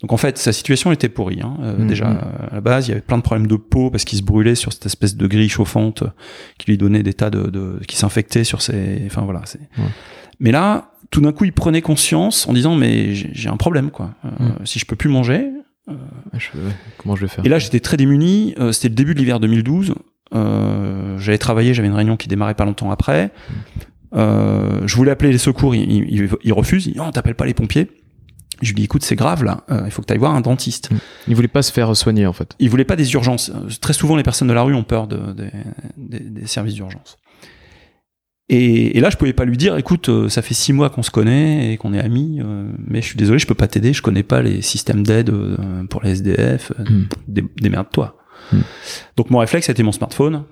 [0.00, 1.40] Donc en fait, sa situation était pourrie.
[1.42, 1.56] Hein.
[1.60, 4.18] Euh, déjà à la base, il y avait plein de problèmes de peau parce qu'il
[4.18, 6.04] se brûlait sur cette espèce de grille chauffante
[6.58, 9.02] qui lui donnait des tas de, de qui s'infectaient sur ses.
[9.06, 9.42] Enfin voilà.
[10.38, 14.14] Mais là, tout d'un coup, il prenait conscience en disant mais j'ai un problème quoi.
[14.24, 14.66] Euh, mm.
[14.66, 15.50] Si je peux plus manger.
[15.88, 15.94] Euh,
[16.96, 17.44] comment je vais faire?
[17.44, 18.54] Et là, j'étais très démuni.
[18.72, 19.94] C'était le début de l'hiver 2012.
[20.32, 23.32] J'avais travaillé, j'avais une réunion qui démarrait pas longtemps après.
[24.12, 24.86] Mm.
[24.86, 26.86] je voulais appeler les secours, il, il, il refuse.
[26.86, 27.88] Il dit non, t'appelles pas les pompiers.
[28.62, 30.40] Je lui dis écoute c'est grave là, euh, il faut que tu ailles voir un
[30.40, 30.90] dentiste.
[31.28, 32.54] Il voulait pas se faire soigner en fait.
[32.58, 33.50] Il voulait pas des urgences.
[33.80, 35.18] Très souvent les personnes de la rue ont peur de,
[35.96, 37.16] des services d'urgence.
[38.50, 41.10] Et, là je pouvais pas lui dire écoute euh, ça fait six mois qu'on se
[41.10, 44.02] connaît et qu'on est amis, euh, mais je suis désolé je peux pas t'aider, je
[44.02, 45.32] connais pas les systèmes d'aide
[45.88, 47.04] pour les SDF, hmm.
[47.60, 48.19] démerde-toi.
[48.52, 48.62] Hmm.
[49.16, 50.44] Donc mon réflexe c'était mon smartphone,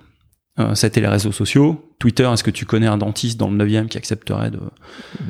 [0.58, 1.94] euh, ça a été les réseaux sociaux.
[2.00, 4.58] Twitter, est-ce que tu connais un dentiste dans le 9e qui accepterait de,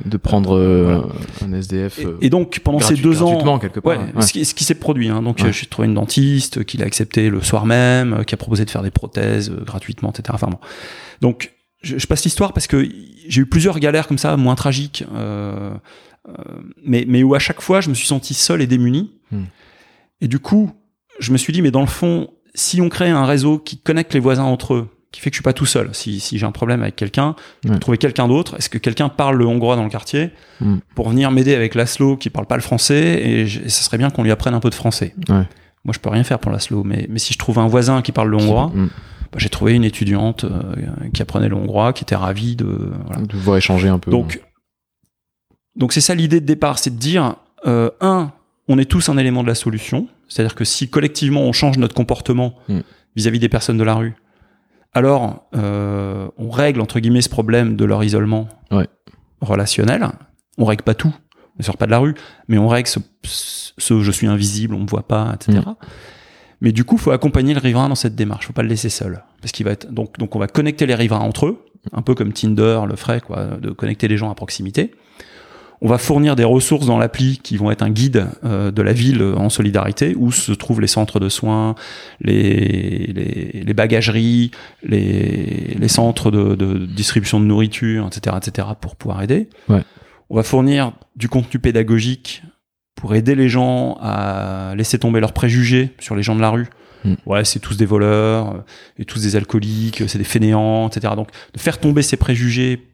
[0.07, 1.03] de prendre euh,
[1.45, 5.09] un SDF et, donc pendant ces deux ans, quelque part, Ce qui, s'est produit.
[5.09, 8.39] Hein, donc j'ai trouvé une dentiste qui l'a accepté le soir même, euh, qui a
[8.39, 10.31] proposé de faire des prothèses gratuitement, etc.
[10.33, 10.59] Enfin bon.
[11.21, 11.53] Donc
[11.83, 12.89] je, passe l'histoire parce que
[13.29, 15.05] j'ai eu plusieurs galères comme ça, moins tragiques,
[16.85, 19.13] mais, mais où à chaque fois je me suis senti seul et démuni.
[19.31, 19.45] Hmm.
[20.21, 20.73] Et du coup,
[21.21, 24.15] je me suis dit, mais dans le fond, si on crée un réseau qui connecte
[24.15, 25.91] les voisins entre eux, qui fait que je suis pas tout seul.
[25.93, 27.35] Si, si j'ai un problème avec quelqu'un,
[27.65, 28.57] je peux trouver quelqu'un d'autre.
[28.59, 30.31] Est-ce que quelqu'un parle le hongrois dans le quartier
[30.61, 30.77] mm.
[30.95, 34.23] pour venir m'aider avec Laszlo qui parle pas le français et, ça serait bien qu'on
[34.23, 35.15] lui apprenne un peu de français.
[35.29, 35.47] Ouais.
[35.85, 38.13] Moi, je peux rien faire pour Laszlo, mais, mais si je trouve un voisin qui
[38.13, 38.89] parle le hongrois, mm.
[39.33, 40.75] bah, j'ai trouvé une étudiante euh,
[41.15, 43.23] qui apprenait le hongrois, qui était ravie de voilà.
[43.23, 44.11] de pouvoir échanger un peu.
[44.11, 44.43] Donc,
[45.77, 47.37] donc c'est ça l'idée de départ, c'est de dire
[47.67, 48.33] euh, un,
[48.69, 50.09] on est tous un élément de la solution.
[50.29, 52.81] C'est-à-dire que si collectivement on change notre comportement mm.
[53.17, 54.15] vis-à-vis -vis des personnes de la rue,
[54.93, 58.49] alors euh, on règle entre guillemets ce problème de leur isolement
[59.41, 60.09] relationnel.
[60.59, 62.15] On règle pas tout, on ne sort pas de la rue,
[62.49, 65.61] mais on règle ce, je suis invisible, on me voit pas, etc.
[65.67, 65.75] Mm.
[66.61, 68.47] Mais du coup, faut accompagner le riverain dans cette démarche.
[68.47, 70.97] Faut pas le laisser seul, parce qu'il va être donc donc on va connecter les
[70.97, 74.35] riverains entre eux, un peu comme Tinder le ferait, quoi, de connecter les gens à
[74.35, 74.93] proximité.
[75.81, 78.93] On va fournir des ressources dans l'appli qui vont être un guide euh, de la
[78.93, 81.77] ville en solidarité, où se trouvent les centres de soins,
[82.21, 84.51] les, les, les bagageries,
[84.83, 89.49] les, les centres de, de, distribution de nourriture, etc., etc., pour pouvoir aider.
[89.69, 89.83] Ouais.
[90.31, 92.43] On va fournir du contenu pédagogique
[92.97, 96.67] pour aider les gens à laisser tomber leurs préjugés sur les gens de la rue.
[97.05, 97.15] Mm.
[97.27, 98.65] Ouais, c'est tous des voleurs,
[98.99, 101.15] et tous des alcooliques, c'est des fainéants, etc.
[101.17, 102.88] Donc, de faire tomber ces préjugés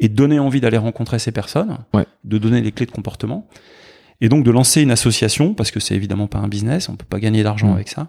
[0.00, 1.78] et donner envie d'aller rencontrer ces personnes,
[2.24, 3.48] de donner les clés de comportement,
[4.20, 7.06] et donc de lancer une association, parce que c'est évidemment pas un business, on peut
[7.08, 8.08] pas gagner d'argent avec ça,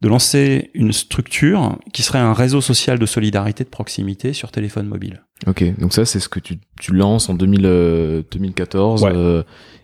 [0.00, 4.86] de lancer une structure qui serait un réseau social de solidarité de proximité sur téléphone
[4.86, 5.22] mobile.
[5.46, 9.42] Ok, donc ça c'est ce que tu, tu lances en 2000, 2014, euh,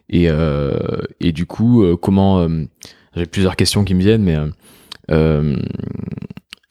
[0.08, 2.40] et, euh, et du coup, euh, comment...
[2.40, 2.64] Euh,
[3.14, 4.36] j'ai plusieurs questions qui me viennent, mais...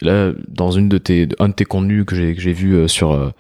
[0.01, 3.33] là, dans une de tes, un de tes contenus que j'ai, que j'ai vu sur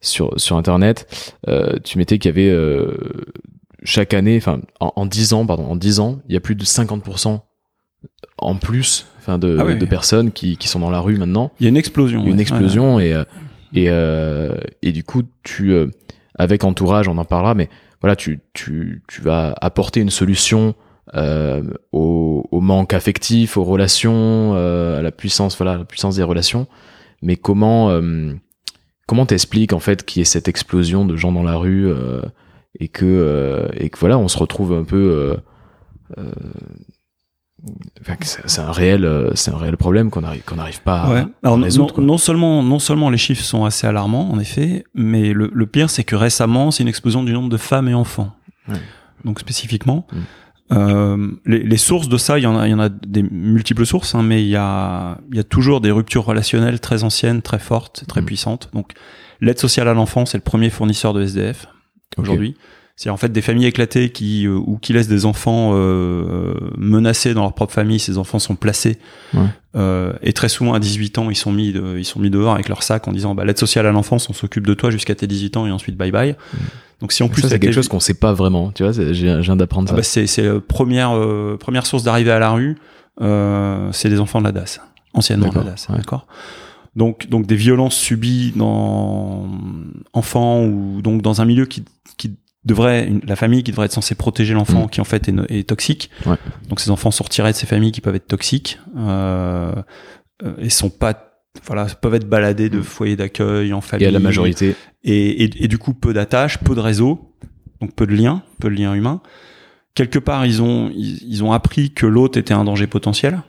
[0.00, 2.96] sur, sur Internet, euh, tu mettais qu'il y avait euh,
[3.82, 6.54] chaque année, enfin en, en 10 ans, pardon, en 10 ans, il y a plus
[6.54, 7.40] de 50%
[8.38, 11.52] en plus enfin de, ah de personnes qui, qui sont dans la rue maintenant.
[11.60, 12.24] Il y a une explosion.
[12.24, 13.24] Une explosion et, euh,
[13.74, 15.88] et, euh, et du coup, tu, euh,
[16.34, 17.68] avec entourage, on en parlera, mais
[18.00, 20.74] voilà, tu, tu, tu vas apporter une solution
[21.14, 26.66] euh, au, au, manque affectif, aux relations, à la puissance, voilà, la puissance des relations.
[27.22, 28.00] Mais comment,
[29.10, 32.22] comment t'expliques en fait qu'il y ait cette explosion de gens dans la rue euh,
[32.78, 35.36] et que euh, et que voilà on se retrouve un peu
[36.16, 36.30] euh,
[38.22, 42.18] c'est un réel c'est un réel problème qu'on arrive qu'on n'arrive pas à, résoudre, non,
[42.18, 46.14] seulement non seulement les chiffres sont assez alarmants en effet mais le, pire c'est que
[46.14, 48.30] récemment c'est une explosion du nombre de femmes et enfants.
[49.24, 50.18] Donc spécifiquement mm.
[50.72, 53.22] Euh, les, les, sources de ça, il y en a, il y en a des
[53.22, 57.02] multiples sources, hein, mais il y a, il y a toujours des ruptures relationnelles très
[57.02, 58.26] anciennes, très fortes, très mmh.
[58.26, 58.70] puissantes.
[58.72, 58.92] Donc,
[59.40, 61.66] l'aide sociale à l'enfance est le premier fournisseur de SDF
[62.16, 62.56] aujourd'hui.
[63.02, 67.32] C'est en fait des familles éclatées qui euh, ou qui laissent des enfants euh, menacés
[67.32, 67.98] dans leur propre famille.
[67.98, 68.98] Ces enfants sont placés
[69.32, 69.40] ouais.
[69.74, 72.52] euh, et très souvent à 18 ans ils sont mis de, ils sont mis dehors
[72.52, 75.14] avec leur sac en disant bah l'aide sociale à l'enfance on s'occupe de toi jusqu'à
[75.14, 76.32] tes 18 ans et ensuite bye bye.
[76.32, 76.56] Mmh.
[77.00, 79.56] Donc si en plus c'est quelque chose qu'on sait pas vraiment, tu vois, je viens
[79.56, 79.96] d'apprendre ah ça.
[79.96, 82.76] bah c'est c'est première euh, première source d'arrivée à la rue,
[83.22, 84.78] euh, c'est des enfants de la DAS,
[85.14, 86.26] anciennement de la DAS, d'accord.
[86.96, 89.48] Donc donc des violences subies dans
[90.12, 91.82] enfants ou donc dans un milieu qui
[92.18, 92.34] qui
[92.64, 94.90] devrait la famille qui devrait être censée protéger l'enfant mm.
[94.90, 96.10] qui en fait est, est toxique.
[96.26, 96.36] Ouais.
[96.68, 99.72] Donc ces enfants sortiraient de ces familles qui peuvent être toxiques euh,
[100.42, 101.30] euh et sont pas
[101.66, 102.82] voilà, peuvent être baladés de mm.
[102.82, 104.04] foyers d'accueil en famille.
[104.04, 104.76] Et à la majorité.
[105.02, 107.34] Et, et, et du coup, peu d'attaches, peu de réseaux,
[107.80, 109.20] donc peu de liens, peu de liens humains.
[109.94, 113.42] quelque part, ils ont, ils, ont appris que l'autre était un danger potentiel.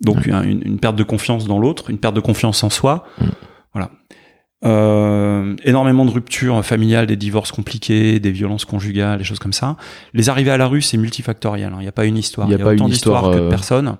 [0.00, 3.06] Donc une, perte de confiance dans l'autre, une perte de confiance en soi.
[3.18, 3.26] Mm.
[3.72, 3.90] Voilà.
[4.66, 9.76] Euh, énormément de ruptures familiales, des divorces compliqués, des violences conjugales, des choses comme ça.
[10.12, 11.72] Les arrivées à la rue, c'est multifactoriel.
[11.72, 11.76] Hein.
[11.78, 12.48] Il n'y a pas une histoire.
[12.48, 13.96] Il y a, autant d'histoires que de euh, personnes.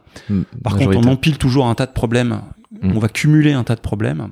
[0.62, 2.40] Par contre, on empile toujours un tas de problèmes.
[2.82, 2.92] Mm.
[2.96, 4.28] On va cumuler un tas de problèmes.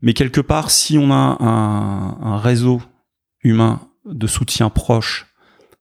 [0.00, 2.80] Mais quelque part, si on a un, un réseau
[3.42, 5.26] humain de soutien proche,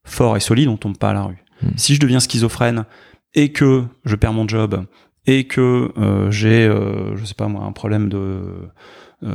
[0.03, 1.43] fort et solide, on tombe pas à la rue.
[1.61, 1.69] Hmm.
[1.75, 2.85] Si je deviens schizophrène
[3.33, 4.85] et que je perds mon job
[5.27, 8.39] et que euh, j'ai, euh, je sais pas moi, un problème de
[9.23, 9.33] euh,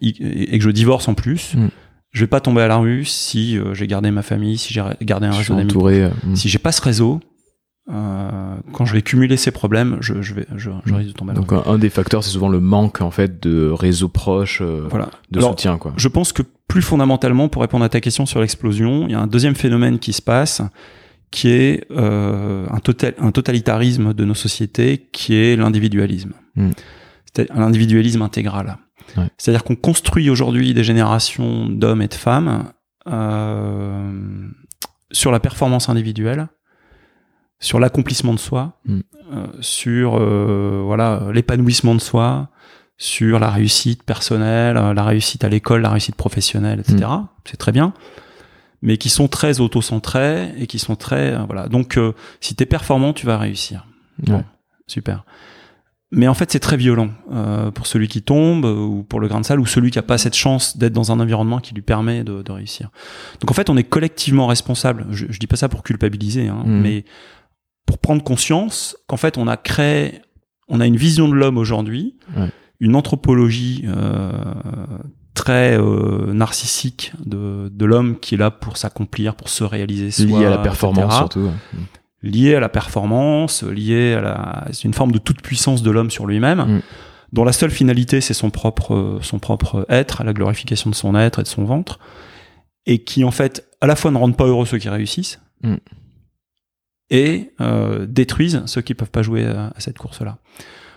[0.00, 1.68] et que je divorce en plus, hmm.
[2.12, 4.82] je vais pas tomber à la rue si euh, j'ai gardé ma famille, si j'ai
[5.02, 5.72] gardé un réseau d'amis.
[5.72, 6.34] Hmm.
[6.36, 7.20] Si j'ai pas ce réseau,
[8.72, 11.32] quand je vais cumuler ces problèmes, je, je vais, je, je risque de tomber.
[11.32, 15.10] Donc un, des facteurs, c'est souvent le manque en fait de réseaux proches, euh, voilà.
[15.30, 15.78] de soutien.
[15.78, 15.92] Quoi.
[15.96, 19.20] Je pense que plus fondamentalement, pour répondre à ta question sur l'explosion, il y a
[19.20, 20.62] un deuxième phénomène qui se passe,
[21.30, 26.32] qui est euh, un, total, un totalitarisme de nos sociétés, qui est l'individualisme.
[26.56, 26.70] Hmm.
[27.34, 28.78] C'est l'individualisme intégral.
[29.16, 29.28] Ouais.
[29.38, 32.72] C'est-à-dire qu'on construit aujourd'hui des générations d'hommes et de femmes
[33.06, 34.48] euh,
[35.12, 36.48] sur la performance individuelle
[37.62, 39.00] sur l'accomplissement de soi, mm.
[39.32, 40.18] euh, sur
[40.86, 42.48] voilà l'épanouissement de soi,
[42.96, 47.06] sur la réussite personnelle, la réussite à l'école, la réussite professionnelle, etc.
[47.06, 47.26] Mm.
[47.44, 47.92] C'est très bien,
[48.82, 51.68] mais qui sont très auto-centrés et qui sont très voilà.
[51.68, 51.98] Donc
[52.40, 53.86] si t'es performant, tu vas réussir.
[54.86, 55.24] super.
[56.12, 57.10] Mais en fait, c'est très violent
[57.74, 60.18] pour celui qui tombe ou pour le grain de salle ou celui qui a pas
[60.18, 62.90] cette chance d'être dans un environnement qui lui permet de, de, réussir.
[63.40, 65.06] Donc en fait, on est collectivement responsable.
[65.10, 66.80] Je, je dis pas ça pour culpabiliser, hein, mm.
[66.80, 67.04] mais
[67.90, 70.22] pour prendre conscience qu'en fait on a créé,
[70.68, 72.14] on a une vision de l'homme aujourd'hui,
[72.78, 74.30] une anthropologie euh,
[75.40, 80.26] très euh, narcissique de, de l'homme qui est là pour s'accomplir, pour se réaliser soi,
[80.26, 81.50] lié à la performance surtout.
[82.22, 86.10] Lié à la performance, lié à la, c'est une forme de toute puissance de l'homme
[86.10, 86.58] sur lui-même.
[86.58, 86.82] Mm.
[87.32, 91.38] dont la seule finalité c'est son propre son propre être, la glorification de son être
[91.38, 91.98] et de son ventre,
[92.84, 95.76] et qui en fait à la fois ne rendent pas heureux ceux qui réussissent, mm
[97.10, 100.38] et euh, détruisent ceux qui peuvent pas jouer à, cette course-là.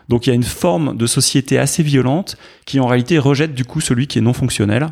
[0.09, 3.65] Donc il y a une forme de société assez violente qui en réalité rejette du
[3.65, 4.89] coup celui qui est non fonctionnel,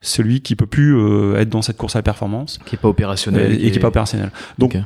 [0.00, 2.88] celui qui peut plus euh, être dans cette course à la performance, qui est pas
[2.88, 4.30] opérationnel et, qui est pas opérationnel.
[4.58, 4.76] Donc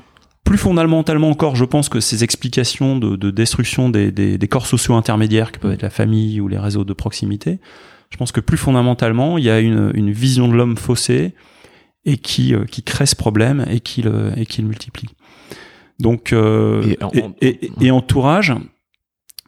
[0.45, 4.67] plus fondamentalement encore, je pense que ces explications de, de destruction des, des, des, corps
[4.67, 7.59] sociaux intermédiaires, qui peuvent être la famille ou les réseaux de proximité,
[8.11, 11.35] je pense que plus fondamentalement, il y a une, une vision de l'homme faussée
[12.05, 15.09] et qui, euh, qui crée ce problème et qui le, et qui le multiplie.
[15.99, 16.95] Donc, euh,
[17.41, 18.55] et, entourage,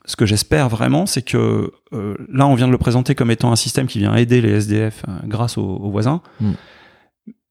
[0.08, 3.52] ce que j'espère vraiment, c'est que euh, là, on vient de le présenter comme étant
[3.52, 6.22] un système qui vient aider les SDF euh, grâce aux, voisins.
[6.40, 6.52] Mm.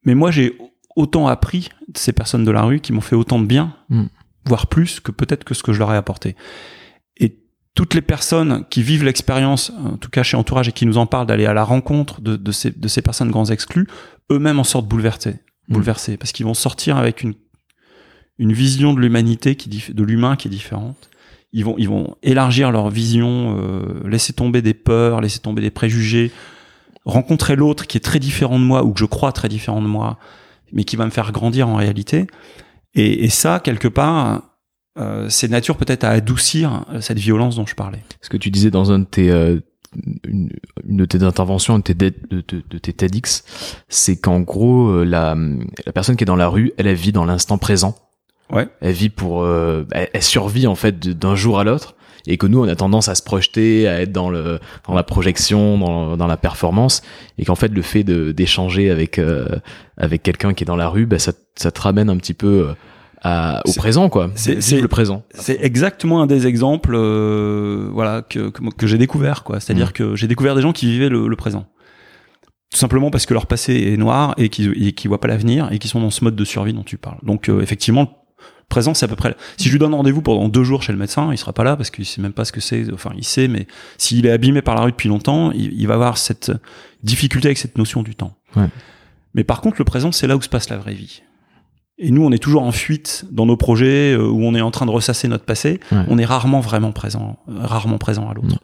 [0.06, 0.58] Mais moi, j'ai
[0.96, 4.06] autant appris de ces personnes de la rue qui m'ont fait autant de bien, mm.
[4.46, 6.36] voire plus que peut-être que ce que je leur ai apporté.
[7.18, 7.38] Et
[7.76, 11.06] toutes les personnes qui vivent l'expérience, en tout cas chez Entourage, et qui nous en
[11.06, 13.88] parlent d'aller à la rencontre de, de, ces, de ces personnes grands exclus,
[14.32, 15.36] eux-mêmes en sortent bouleversés,
[15.68, 15.74] mm.
[15.74, 17.36] bouleversés, parce qu'ils vont sortir avec une
[18.40, 21.10] une vision de l'humanité qui de l'humain qui est différente.
[21.54, 25.72] Ils vont ils vont élargir leur vision, euh, laisser tomber des peurs, laisser tomber des
[25.72, 26.32] préjugés,
[27.06, 29.88] rencontrer l'autre qui est très différent de moi ou que je crois très différent de
[29.88, 30.18] moi,
[30.74, 32.28] mais qui va me faire grandir en réalité.
[32.94, 34.44] Et, et ça quelque part.
[35.00, 38.04] Euh, c'est nature peut-être à adoucir euh, cette violence dont je parlais.
[38.22, 39.60] Ce que tu disais dans un de tes, euh,
[40.28, 40.50] une,
[40.88, 43.44] une, de tes interventions, de tes, de, tes TEDx,
[43.90, 45.36] c'est qu'en gros, euh, la,
[45.86, 47.96] la personne qui est dans la rue, elle vit dans l'instant présent.
[48.52, 48.68] Ouais.
[48.82, 51.96] Elle vit pour, euh, elle, survit en fait d'un jour à l'autre,
[52.26, 55.04] et que nous on a tendance à se projeter, à être dans le, dans la
[55.04, 57.02] projection, dans, dans la performance,
[57.38, 59.48] et qu'en fait le fait de d'échanger avec euh,
[59.98, 62.70] avec quelqu'un qui est dans la rue, bah, ça, ça te ramène un petit peu
[62.70, 62.74] euh,
[63.22, 64.30] à, au présent quoi.
[64.36, 65.24] C'est le présent.
[65.32, 66.96] C'est exactement un des exemples,
[67.92, 69.60] voilà que que, que j'ai découvert quoi.
[69.60, 69.94] C'est-à-dire mmh.
[69.94, 71.66] que j'ai découvert des gens qui vivaient le, le présent
[72.70, 75.80] tout simplement parce que leur passé est noir et qu'ils qui voient pas l'avenir et
[75.80, 77.18] qui sont dans ce mode de survie dont tu parles.
[77.24, 78.27] Donc effectivement,
[78.70, 79.36] présent, c'est à peu près.
[79.58, 81.76] Si je lui donne rendez-vous pendant deux jours chez le médecin, il sera pas là
[81.76, 82.92] parce qu'il sait même pas ce que c'est.
[82.94, 86.18] Enfin, il sait, mais s'il est abîmé par la rue depuis longtemps, il, va avoir
[86.18, 86.52] cette
[87.04, 88.36] difficulté avec cette notion du temps.
[88.56, 88.70] Ouais.
[89.34, 91.22] Mais par contre, le présent, c'est là où se passe la vraie vie.
[92.00, 94.70] Et nous, on est toujours en fuite dans nos projets euh, où on est en
[94.70, 95.80] train de ressasser notre passé.
[95.92, 98.60] On est rarement vraiment présent, rarement présent à l'autre.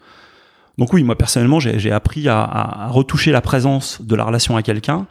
[0.78, 4.64] Donc oui, moi personnellement, j'ai appris à, à, retoucher la présence de la relation à
[4.64, 5.08] quelqu'un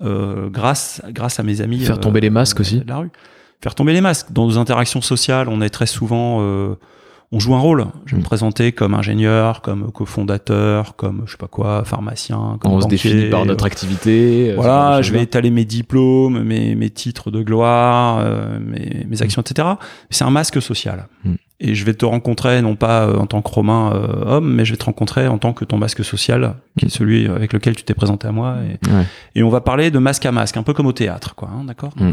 [0.00, 1.80] euh, grâce grâce à mes amis.
[1.80, 2.80] Faire tomber les masques euh, aussi.
[2.80, 3.10] De la rue
[3.60, 4.32] faire tomber les masques.
[4.32, 6.74] Dans nos interactions sociales, on est très souvent, euh,
[7.32, 7.86] on joue un rôle.
[8.06, 8.24] Je vais me mm.
[8.24, 12.58] présenter comme ingénieur, comme cofondateur, comme je sais pas quoi, pharmacien.
[12.60, 14.50] Comme on se définit par notre activité.
[14.50, 19.22] Euh, voilà, je vais étaler mes diplômes, mes, mes titres de gloire, euh, mes, mes,
[19.22, 19.68] actions, etc.
[20.10, 21.08] C'est un masque social.
[21.24, 21.34] Mm.
[21.60, 23.90] Et je vais te rencontrer non pas euh, en tant que Romain
[24.26, 27.26] homme, mais je vais te rencontrer en tant que ton masque social, qui est celui
[27.26, 28.58] avec lequel tu t'es présenté à moi.
[29.34, 31.50] Et, et, on va parler de masque à masque, un peu comme au théâtre, quoi.
[31.52, 31.90] Hein, D'accord.
[31.96, 32.12] Mm.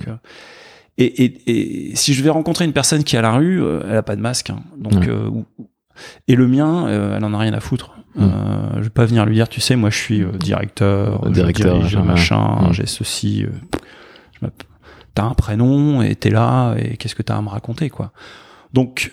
[0.97, 3.81] Et, et, et, si je vais rencontrer une personne qui est à la rue, euh,
[3.89, 4.49] elle a pas de masque.
[4.49, 4.63] Hein.
[4.77, 5.29] donc, euh,
[6.27, 7.91] et le mien, euh, elle en a rien à foutre.
[8.15, 8.23] Mm.
[8.23, 12.01] Euh, je vais pas venir lui dire, tu sais, moi je suis directeur, directeur, j'ai
[12.01, 13.45] machin, j'ai ceci.
[15.13, 18.11] t'as un prénom et t'es là et qu'est-ce que t'as à me raconter, quoi.
[18.73, 19.11] Donc,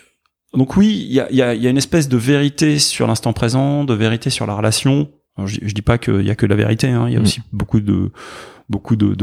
[0.53, 3.33] donc oui, il y a, y, a, y a, une espèce de vérité sur l'instant
[3.33, 5.09] présent, de vérité sur la relation.
[5.43, 7.23] je, je, dis pas qu'il y a que la vérité, hein, il y a mm.
[7.23, 8.11] aussi beaucoup de
[8.69, 9.13] beaucoup de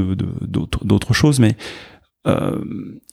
[0.43, 1.57] d'autres de, choses, mais
[2.27, 2.63] euh,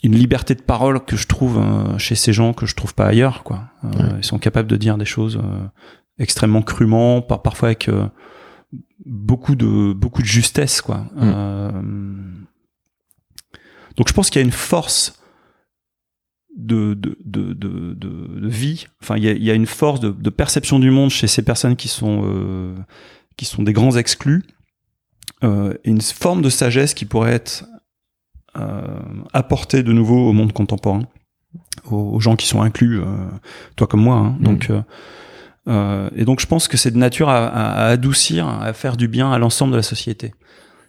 [0.04, 3.06] une liberté de parole que je trouve euh, chez ces gens que je trouve pas
[3.06, 3.64] ailleurs quoi.
[3.84, 5.40] Euh, ils sont capables de dire des choses
[6.20, 7.90] extrêmement crûment par, parfois avec
[9.06, 11.06] beaucoup de beaucoup de justesse quoi.
[11.16, 12.46] Mm.
[13.96, 15.22] donc je pense qu'il y a une force
[16.58, 18.88] de, de, de, de, de vie.
[19.02, 21.44] Enfin il y a, il y a une force de, perception du monde chez ces
[21.44, 22.76] personnes qui sont
[23.38, 24.44] qui sont des grands exclus
[25.44, 27.77] euh, une forme de sagesse qui pourrait être euh,
[29.34, 31.04] apporter de nouveau au monde contemporain,
[31.92, 33.06] aux, gens qui sont inclus, euh,
[33.76, 34.16] toi comme moi.
[34.18, 34.36] Hein.
[34.40, 34.44] Mm.
[34.44, 34.72] Donc
[35.68, 39.08] euh, et donc je pense que c'est de nature à, à, adoucir, à faire du
[39.08, 40.34] bien à l'ensemble de la société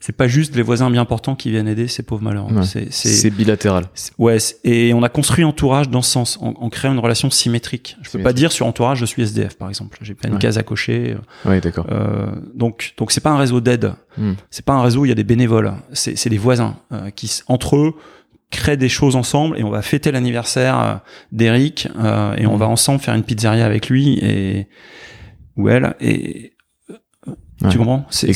[0.01, 2.53] c'est pas juste les voisins bien portants qui viennent aider ces pauvres malheureux.
[2.91, 3.87] c'est bilatéral.
[4.19, 7.97] Ouais, et on a construit entourage dans ce sens, en, créant une relation symétrique.
[8.03, 9.99] Je peux pas dire sur entourage je suis SDF par exemple.
[10.03, 11.17] J'ai pas une case à cocher.
[11.45, 11.87] Oui, d'accord.
[11.91, 13.95] Euh, donc donc c'est pas un réseau d'aide.
[14.17, 14.33] Hmm.
[14.51, 15.73] C'est pas un réseau où il y a des bénévoles.
[15.93, 17.95] C'est des voisins euh, qui entre eux
[18.51, 20.95] créent des choses ensemble et on va fêter l'anniversaire euh,
[21.33, 22.61] d'Eric euh, et on hmm.
[22.61, 24.69] va ensemble faire une pizzeria avec lui et
[25.57, 26.53] ou elle et
[27.71, 28.07] tu comprends?
[28.11, 28.33] C'est,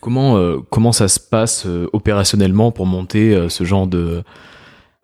[0.00, 4.22] Comment euh, comment ça se passe euh, opérationnellement pour monter euh, ce genre de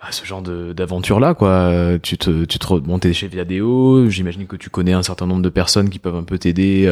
[0.01, 1.73] bah, ce genre de, d'aventure là quoi?
[2.03, 5.49] Tu te tu te monter chez Viadeo j'imagine que tu connais un certain nombre de
[5.51, 6.91] personnes qui peuvent un peu t'aider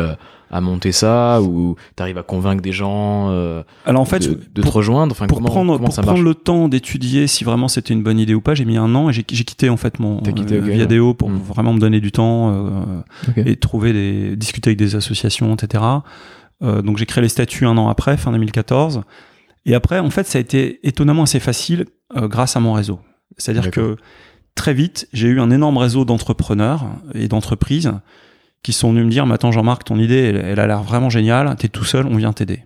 [0.51, 3.31] à monter ça ou tu arrives à convaincre des gens
[3.87, 5.13] alors en fait de, de te rejoindre?
[5.13, 8.43] Enfin pour prendre pour prendre le temps d'étudier si vraiment c'était une bonne idée ou
[8.43, 11.31] pas j'ai mis un an et j'ai, j'ai quitté en fait mon quitté, Viadeo pour
[11.31, 11.39] hmm.
[11.39, 13.03] vraiment me donner du temps
[13.37, 15.83] et trouver des discuter avec des associations etc
[16.61, 19.03] donc j'ai créé les statuts un an après, fin 2014.
[19.69, 21.85] Et après, en fait, ça a été étonnamment assez facile
[22.17, 23.01] euh, grâce à mon réseau.
[23.37, 23.97] C'est-à-dire que
[24.55, 27.93] très vite, j'ai eu un énorme réseau d'entrepreneurs et d'entreprises
[28.63, 31.69] qui sont venus me dire, maintenant Jean-Marc, ton idée, elle, a l'air vraiment géniale, t'es
[31.69, 32.65] tout seul, on vient t'aider.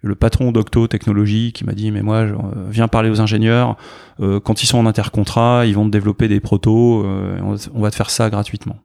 [0.00, 3.76] Le patron d'Octo Technologies qui m'a dit, mais moi, je, euh, viens parler aux ingénieurs,
[4.18, 8.10] quand ils sont en intercontrat, ils vont te développer des protos, on va te faire
[8.10, 8.76] ça gratuitement.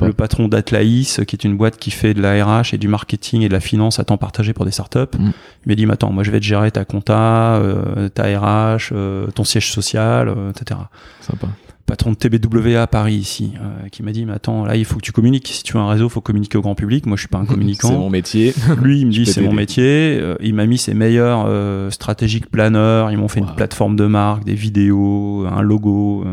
[0.00, 3.42] Le patron d'Atlaïs, qui est une boîte qui fait de la RH et du marketing
[3.42, 5.30] et de la finance à temps partagé pour des startups, mm.
[5.66, 8.90] il m'a dit, mais attends, moi je vais te gérer ta compta, euh, ta RH,
[8.92, 10.80] euh, ton siège social, euh, etc.
[11.20, 11.48] Sympa.
[11.90, 13.52] Patron de TBWA à Paris ici,
[13.92, 15.48] qui m'a dit, mais attends, là il faut que tu communiques.
[15.48, 17.06] Si tu veux un réseau, il faut communiquer au grand public.
[17.06, 17.88] Moi je suis pas un communicant.
[17.88, 18.54] c'est mon métier.
[18.80, 20.22] Lui il me dit, c'est mon métier.
[20.40, 21.46] il m'a mis ses meilleurs
[21.92, 23.10] stratégiques planeurs.
[23.10, 26.24] Ils m'ont fait une plateforme de marque, des vidéos, un logo.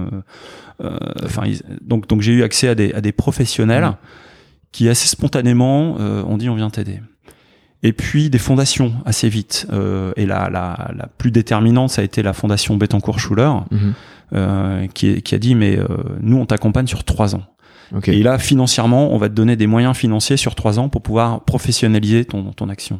[0.83, 1.43] Euh, enfin,
[1.81, 3.93] donc donc j'ai eu accès à des, à des professionnels
[4.71, 6.99] qui assez spontanément euh, ont dit on vient t'aider.
[7.83, 9.67] Et puis des fondations assez vite.
[9.71, 13.93] Euh, et la, la, la, plus déterminante, ça a été la fondation Bettencourt-Schuller, mhm.
[14.33, 15.87] Euh, qui, qui, a dit mais euh,
[16.21, 17.43] nous on t'accompagne sur trois ans.
[18.05, 21.45] Et là, financièrement, on va te donner des moyens financiers sur trois ans pour pouvoir
[21.45, 22.99] professionnaliser ton, ton action.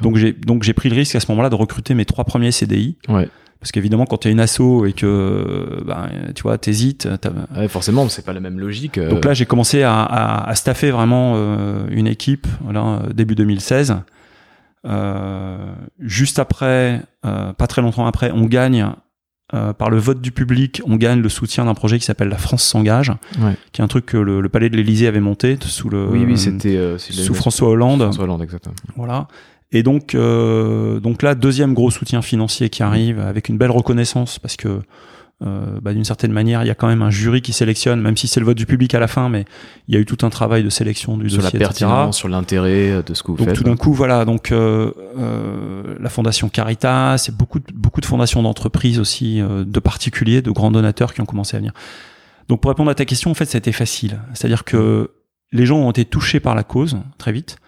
[0.00, 2.52] Donc j'ai donc j'ai pris le risque à ce moment-là de recruter mes trois premiers
[2.52, 2.96] CDI.
[3.08, 3.28] Ouais.
[3.60, 7.08] Parce qu'évidemment, quand tu es une asso et que ben, tu vois, t'hésites.
[7.56, 8.98] Ouais, forcément, c'est pas la même logique.
[8.98, 9.10] Euh.
[9.10, 13.96] Donc là, j'ai commencé à, à, à, staffer vraiment euh, une équipe, voilà, début 2016.
[14.84, 18.86] Euh, juste après, euh, pas très longtemps après, on gagne
[19.50, 22.62] par le vote du public, on gagne le soutien d'un projet qui s'appelle La France
[22.62, 23.56] s'engage, ouais.
[23.72, 26.24] qui est un truc que le, le Palais de l'Élysée avait monté sous le oui
[26.26, 28.02] oui c'était sous François Hollande.
[28.02, 28.74] François Hollande exactement.
[28.96, 29.26] Voilà.
[29.70, 34.38] Et donc, euh, donc là, deuxième gros soutien financier qui arrive avec une belle reconnaissance
[34.38, 34.80] parce que
[35.46, 38.16] euh, bah, d'une certaine manière, il y a quand même un jury qui sélectionne, même
[38.16, 39.44] si c'est le vote du public à la fin, mais
[39.86, 42.28] il y a eu tout un travail de sélection du sur dossier, la pertinence, sur
[42.28, 43.56] l'intérêt de ce que vous donc, faites.
[43.56, 44.24] tout d'un coup, voilà.
[44.24, 49.64] Donc euh, euh, la fondation Caritas, c'est beaucoup de, beaucoup de fondations d'entreprises aussi, euh,
[49.64, 51.72] de particuliers, de grands donateurs qui ont commencé à venir.
[52.48, 54.18] Donc pour répondre à ta question, en fait, ça a été facile.
[54.34, 55.12] C'est-à-dire que
[55.52, 57.58] les gens ont été touchés par la cause très vite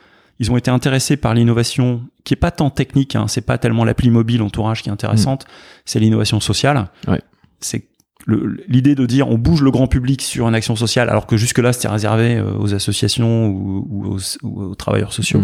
[0.40, 3.84] ils ont été intéressés par l'innovation qui est pas tant technique, hein, c'est pas tellement
[3.84, 5.48] l'appli mobile entourage qui est intéressante, mm.
[5.84, 6.88] c'est l'innovation sociale.
[7.06, 7.20] Ouais.
[7.60, 7.88] C'est
[8.26, 11.58] l'idée de dire on bouge le grand public sur une action sociale alors que jusque
[11.58, 15.42] là c'était réservé euh, aux associations ou, aux, travailleurs sociaux.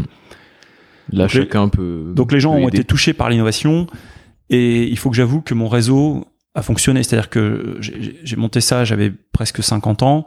[1.10, 2.12] Là donc chacun peut.
[2.14, 3.86] Donc les gens ont été touchés par l'innovation
[4.50, 8.84] et il faut que j'avoue que mon réseau a fonctionné, c'est-à-dire que j'ai monté ça,
[8.84, 10.24] j'avais presque 50 ans.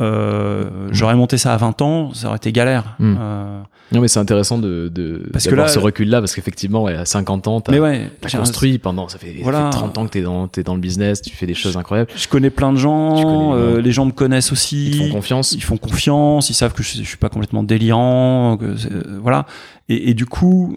[0.00, 2.96] Euh, j'aurais monté ça à 20 ans, ça aurait été galère.
[2.98, 3.16] Hmm.
[3.18, 3.60] Euh,
[3.92, 7.04] non mais c'est intéressant de, de parce que là, ce recul là parce qu'effectivement à
[7.04, 9.70] 50 ans t'as ouais, construit pendant ça fait, voilà.
[9.70, 12.08] 30 ans que t'es dans es dans le business tu fais des choses incroyables.
[12.14, 14.90] Je connais plein de gens euh, les gens me connaissent aussi.
[14.90, 15.52] Ils font confiance.
[15.52, 18.76] Ils font confiance ils savent que je, je suis pas complètement délirant que
[19.20, 19.46] voilà.
[19.88, 20.76] Et, et, du coup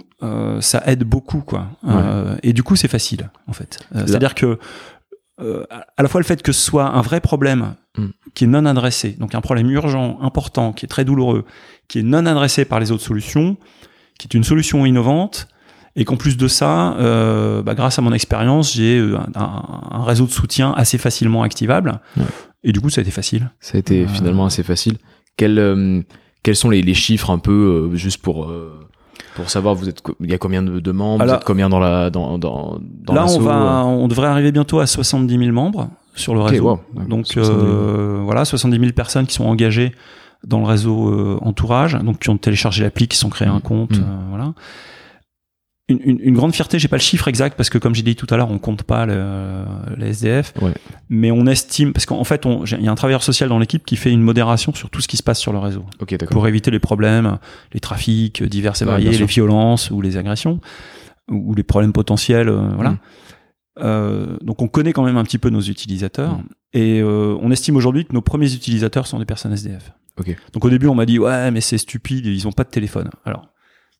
[0.59, 1.67] ça aide beaucoup quoi.
[2.41, 3.79] Et du coup c'est facile en fait.
[3.93, 4.57] C'est à dire que
[5.41, 8.07] euh, à la fois le fait que ce soit un vrai problème mm.
[8.35, 11.45] qui est non adressé, donc un problème urgent, important, qui est très douloureux,
[11.87, 13.57] qui est non adressé par les autres solutions,
[14.19, 15.47] qui est une solution innovante,
[15.95, 20.25] et qu'en plus de ça, euh, bah, grâce à mon expérience, j'ai euh, un, réseau
[20.25, 21.99] de soutien assez facilement activable,
[22.63, 23.49] et du coup ça a été facile.
[23.59, 24.97] Ça a été finalement assez facile.
[25.35, 26.03] Quels,
[26.43, 28.53] quels sont les, les, chiffres un peu, juste pour
[29.35, 32.09] pour savoir vous êtes il y a combien de, membres, vous êtes combien dans la
[32.09, 35.89] dans dans, dans Là on va euh on devrait arriver bientôt à 70 000 membres
[36.15, 36.79] sur le réseau.
[37.07, 39.93] donc euh, voilà 70 000 personnes qui sont engagées
[40.45, 43.61] dans le réseau euh, entourage, donc qui ont téléchargé l'appli, qui sont créés un mmh.
[43.61, 44.05] compte, mmh.
[44.29, 44.53] voilà
[46.03, 48.37] une, grande fierté, j'ai pas le chiffre exact parce que comme j'ai dit tout à
[48.37, 49.63] l'heure, on compte pas le,
[49.97, 50.53] les SDF,
[51.09, 53.95] mais on estime parce qu'en fait, il y a un travailleur social dans l'équipe qui
[53.95, 55.85] fait une modération sur tout ce qui se passe sur le réseau
[56.31, 57.37] pour éviter les problèmes,
[57.73, 60.59] les trafics divers et variés, les violences ou les agressions
[61.29, 62.91] ou les problèmes potentiels, euh, voilà.
[62.91, 62.99] Mm.
[63.79, 66.43] Euh, donc on connaît quand même un petit peu nos utilisateurs mm.
[66.73, 69.93] et euh, on estime aujourd'hui que nos premiers utilisateurs sont des personnes SDF.
[70.53, 73.09] Donc au début on m'a dit ouais mais c'est stupide, ils ont pas de téléphone.
[73.25, 73.47] Alors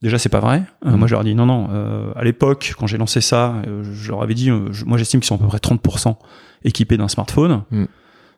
[0.03, 0.63] Déjà, c'est pas vrai.
[0.85, 0.97] Euh, mhm.
[0.97, 1.69] moi, je leur ai dit non, non.
[1.71, 5.27] Euh, à l'époque, quand j'ai lancé ça, euh, je leur avais dit, moi, j'estime qu'ils
[5.27, 6.17] sont à peu près 30%
[6.65, 7.63] équipés d'un smartphone.
[7.71, 7.87] Mhm.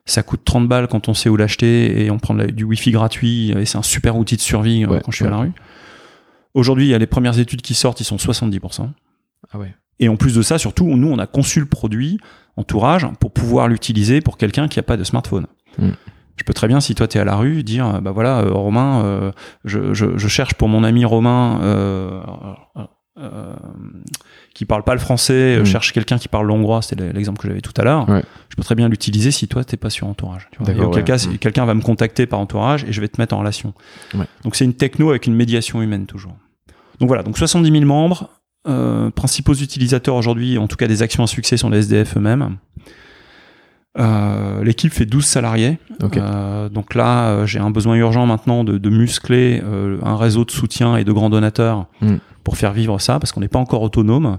[0.04, 3.50] Ça coûte 30 balles quand on sait où l'acheter et on prend du Wi-Fi gratuit
[3.50, 5.52] et c'est un super outil de survie quand je suis à la rue.
[6.54, 8.88] Aujourd'hui, il y a les premières études qui sortent, ils sont 70%.
[9.50, 9.74] Ah ouais.
[9.98, 12.20] Et en plus de ça, surtout, nous, on a conçu le produit
[12.56, 15.48] entourage pour pouvoir l'utiliser pour quelqu'un qui n'a pas de smartphone.
[15.78, 15.94] Mhm
[16.36, 18.52] je peux très bien, si toi tu es à la rue, dire bah voilà, euh,
[18.52, 19.32] Romain, euh,
[19.64, 22.20] je, je, je, cherche pour mon ami Romain euh,
[24.54, 25.64] qui parle pas le français, mm.
[25.64, 28.06] cherche quelqu'un qui parle l'hongrois, c'était l'exemple que j'avais tout à l'heure.
[28.50, 30.48] Je peux très bien l'utiliser si toi t'es pas sur Entourage.
[30.52, 30.86] Tu vois.
[30.86, 31.38] auquel cas, mm.
[31.38, 33.72] quelqu'un va me contacter par Entourage et je vais te mettre en relation.
[34.44, 36.36] Donc c'est une techno avec une médiation humaine toujours.
[37.00, 38.28] Donc voilà, donc 70 000 membres,
[39.14, 42.58] principaux utilisateurs aujourd'hui, en tout cas des actions à succès sont les SDF eux-mêmes.
[43.98, 45.78] Euh, l'équipe fait 12 salariés.
[46.02, 49.62] Euh, donc là, euh, j'ai un besoin urgent maintenant de, de muscler
[50.02, 52.16] un réseau de soutien et de grands donateurs hmm.
[52.44, 54.38] pour faire vivre ça, parce qu'on n'est pas encore autonome.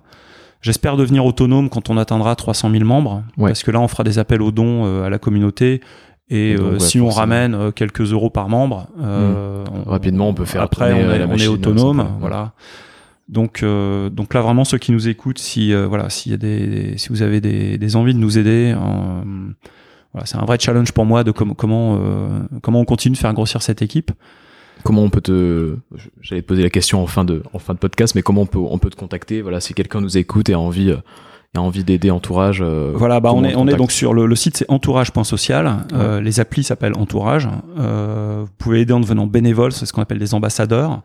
[0.62, 4.20] J'espère devenir autonome quand on atteindra 300 000 membres, parce que là, on fera des
[4.20, 5.82] appels aux dons à la communauté.
[6.30, 9.89] Et, si on ramène quelques euros par membre, hmm.
[9.89, 10.62] rapidement, on peut faire.
[10.62, 12.53] Après, on est, on est autonome, voilà.
[13.30, 16.38] Donc, euh, donc là vraiment ceux qui nous écoutent, si euh, voilà, s'il y a
[16.38, 19.21] des, si vous avez des, des, envies de nous aider, euh,
[20.13, 21.53] voilà, c'est un vrai challenge pour moi de comment
[22.61, 24.11] comment on continue de faire grossir cette équipe.
[24.84, 25.75] Comment on peut te,
[26.21, 28.45] j'allais te poser la question en fin de en fin de podcast, mais comment on
[28.45, 30.95] peut on peut te contacter, voilà, si quelqu'un nous écoute et a envie
[31.56, 34.58] a envie d'aider Entourage euh, Voilà, bah on est, on est donc sur le, site,
[34.58, 35.86] c'est entourage.social.
[35.93, 37.50] Euh, les applis s'appellent Entourage.
[37.80, 41.02] Euh, vous pouvez aider en devenant bénévole, c'est ce qu'on appelle des ambassadeurs.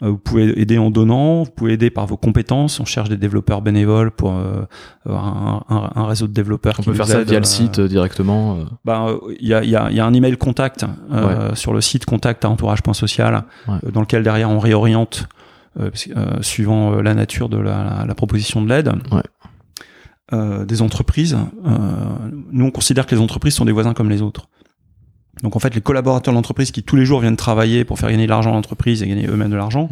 [0.00, 0.08] Mm.
[0.08, 2.80] vous pouvez aider en donnant, vous pouvez aider par vos compétences.
[2.80, 6.74] On cherche des développeurs bénévoles pour un, un, réseau de développeurs.
[6.78, 8.58] On peut faire ça via le site directement.
[8.84, 9.08] Bah,
[9.40, 10.84] il y a, y, a, y a un email contact
[11.54, 13.44] sur le site contact à entourage.social,
[13.92, 15.28] dans lequel derrière on réoriente.
[16.40, 18.92] suivant la nature de la, la proposition de l'aide.
[19.12, 19.22] Ouais.
[20.32, 21.70] Euh, des entreprises, euh,
[22.52, 24.48] nous on considère que les entreprises sont des voisins comme les autres.
[25.42, 28.10] Donc en fait, les collaborateurs de l'entreprise qui tous les jours viennent travailler pour faire
[28.10, 29.88] gagner de l'argent à l'entreprise et gagner eux-mêmes de l'argent,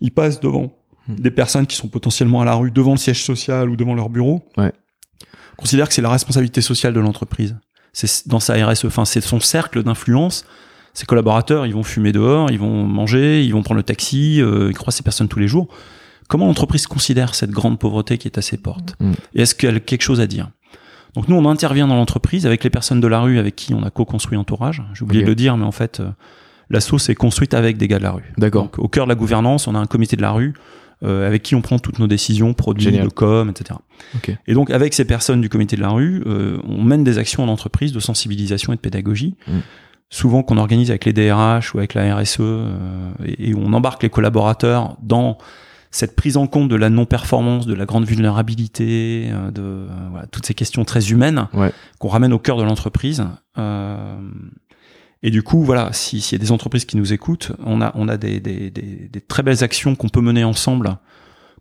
[0.00, 0.72] ils passent devant
[1.08, 4.08] des personnes qui sont potentiellement à la rue, devant le siège social ou devant leur
[4.08, 4.42] bureau.
[4.56, 4.72] Ouais.
[5.52, 7.56] On considère que c'est la responsabilité sociale de l'entreprise.
[7.92, 10.44] C'est dans sa RSE, enfin c'est son cercle d'influence.
[10.94, 14.70] Ses collaborateurs, ils vont fumer dehors, ils vont manger, ils vont prendre le taxi, euh,
[14.70, 15.68] ils croisent ces personnes tous les jours.
[16.28, 19.12] Comment l'entreprise considère cette grande pauvreté qui est à ses portes mm.
[19.34, 20.50] Et est-ce qu'elle a quelque chose à dire?
[21.16, 23.82] Donc nous, on intervient dans l'entreprise avec les personnes de la rue avec qui on
[23.82, 24.82] a co-construit Entourage.
[24.92, 26.10] J'ai oublié de le dire, mais en fait, euh,
[26.68, 28.34] la sauce est construite avec des gars de la rue.
[28.36, 28.68] D'accord.
[28.76, 30.52] Au cœur de la gouvernance, on a un comité de la rue
[31.02, 33.78] euh, avec qui on prend toutes nos décisions, produits, de com, etc.
[34.46, 37.42] Et donc avec ces personnes du comité de la rue, euh, on mène des actions
[37.42, 39.36] en entreprise de sensibilisation et de pédagogie.
[39.48, 39.58] Mm.
[40.10, 42.40] Souvent qu'on organise avec les DRH ou avec la RSE
[43.24, 45.38] et, et on embarque les collaborateurs dans
[45.90, 50.26] cette prise en compte de la non-performance, de la grande vulnérabilité, euh, de euh, voilà,
[50.26, 51.48] toutes ces questions très humaines
[51.98, 53.24] qu'on ramène au cœur de l'entreprise.
[53.58, 54.16] Euh,
[55.22, 58.08] et du coup, voilà, s'il y a des entreprises qui nous écoutent, on a, on
[58.08, 60.98] a des, des, des, des très belles actions qu'on peut mener ensemble,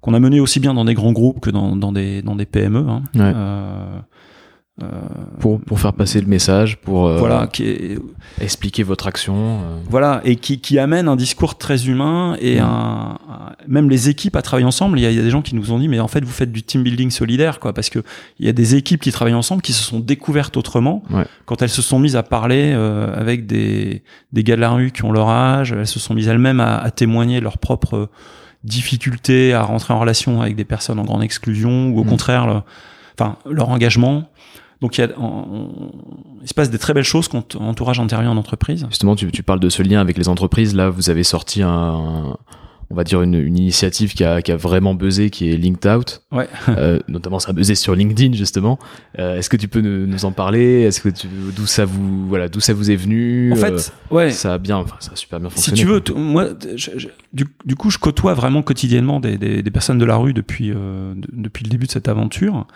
[0.02, 2.46] qu'on a menées aussi bien dans des grands groupes que dans, dans, des, dans des
[2.46, 2.86] PME.
[2.88, 3.04] Hein.
[3.16, 4.00] Euh,
[5.40, 7.98] pour, pour faire passer le message, pour euh, voilà, qui
[8.42, 9.36] expliquer votre action.
[9.36, 9.80] Euh.
[9.90, 13.18] Voilà, et qui, qui amène un discours très humain et un,
[13.70, 15.00] même les équipes à travailler ensemble.
[15.00, 16.26] Il y, a, il y, a, des gens qui nous ont dit, mais en fait,
[16.26, 18.00] vous faites du team building solidaire, quoi, parce que
[18.40, 21.04] il y a des équipes qui travaillent ensemble qui se sont découvertes autrement
[21.46, 24.04] quand elles se sont mises à parler avec des,
[24.34, 25.72] des gars de la rue qui ont leur âge.
[25.72, 28.10] Elles se sont mises elles-mêmes à, à témoigner leurs propres
[28.66, 32.10] difficultés à rentrer en relation avec des personnes en grande exclusion ou au mm.
[32.10, 32.64] contraire,
[33.18, 34.26] enfin, leur engagement.
[34.82, 35.10] Donc il, y a,
[36.42, 38.86] il se passe des très belles choses quand entourage intérieur en entreprise.
[38.90, 40.76] Justement, tu, tu, parles de ce lien avec les entreprises.
[40.76, 42.38] Là, vous avez sorti un,
[42.90, 45.86] on va dire une, une initiative qui a, qui a, vraiment buzzé, qui est Linked
[45.90, 46.22] Out.
[46.32, 46.48] Ouais.
[46.70, 48.78] euh, notamment, ça a buzzé sur LinkedIn justement.
[49.18, 50.82] Euh, Est-ce que tu peux nous, nous en parler?
[50.82, 51.10] Est-ce que
[51.56, 53.52] d'où ça vous voilà d'où ça vous est venu?
[53.54, 54.32] En fait, euh, ouais.
[54.32, 55.78] Ça a bien, enfin, ça a super bien fonctionné.
[55.78, 59.64] Si tu veux, moi, je, je, du, du, coup, je côtoie vraiment quotidiennement des, des,
[59.64, 62.68] des personnes de la rue depuis de, depuis le début de cette aventure.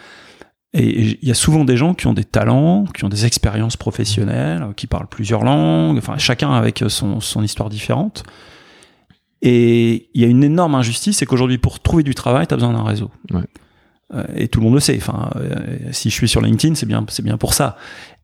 [0.74, 3.76] Et il y a souvent des gens qui ont des talents, qui ont des expériences
[3.76, 8.24] professionnelles, qui parlent plusieurs langues, enfin chacun avec son, son histoire différente.
[9.42, 12.58] Et il y a une énorme injustice, c'est qu'aujourd'hui pour trouver du travail, tu as
[12.58, 13.10] besoin d'un réseau.
[13.32, 13.42] Ouais.
[14.14, 14.98] Euh, et tout le monde le sait.
[14.98, 17.78] Enfin, euh, si je suis sur LinkedIn, c'est bien, c'est bien pour ça.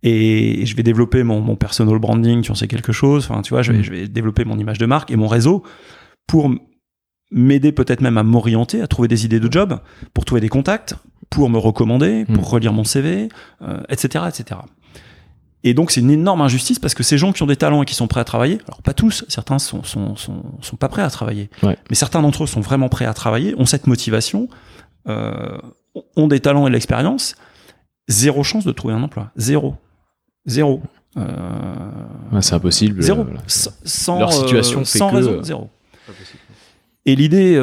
[0.04, 3.28] Et je vais développer mon, mon personal branding, tu en sais quelque chose.
[3.30, 3.84] Enfin, tu vois, je vais, mm.
[3.84, 5.64] je vais développer mon image de marque et mon réseau
[6.28, 6.52] pour
[7.32, 9.80] m'aider peut-être même à m'orienter, à trouver des idées de job,
[10.14, 10.96] pour trouver des contacts,
[11.30, 12.54] pour me recommander, pour hmm.
[12.54, 13.30] relire mon CV,
[13.62, 14.60] euh, etc., etc.
[15.66, 17.86] Et donc c'est une énorme injustice parce que ces gens qui ont des talents et
[17.86, 21.02] qui sont prêts à travailler, alors pas tous, certains sont sont, sont, sont pas prêts
[21.02, 21.76] à travailler, ouais.
[21.90, 24.48] mais certains d'entre eux sont vraiment prêts à travailler, ont cette motivation,
[25.08, 25.58] euh,
[26.16, 27.36] ont des talents et de l'expérience,
[28.08, 29.76] zéro chance de trouver un emploi, zéro,
[30.46, 30.84] zéro.
[31.18, 31.24] Euh,
[32.32, 33.02] ouais, c'est impossible.
[33.02, 33.24] Zéro.
[33.24, 33.42] Voilà.
[33.48, 35.16] Sans, Leur situation euh, fait sans que...
[35.16, 35.70] réseau, zéro.
[37.08, 37.56] Et l'idée,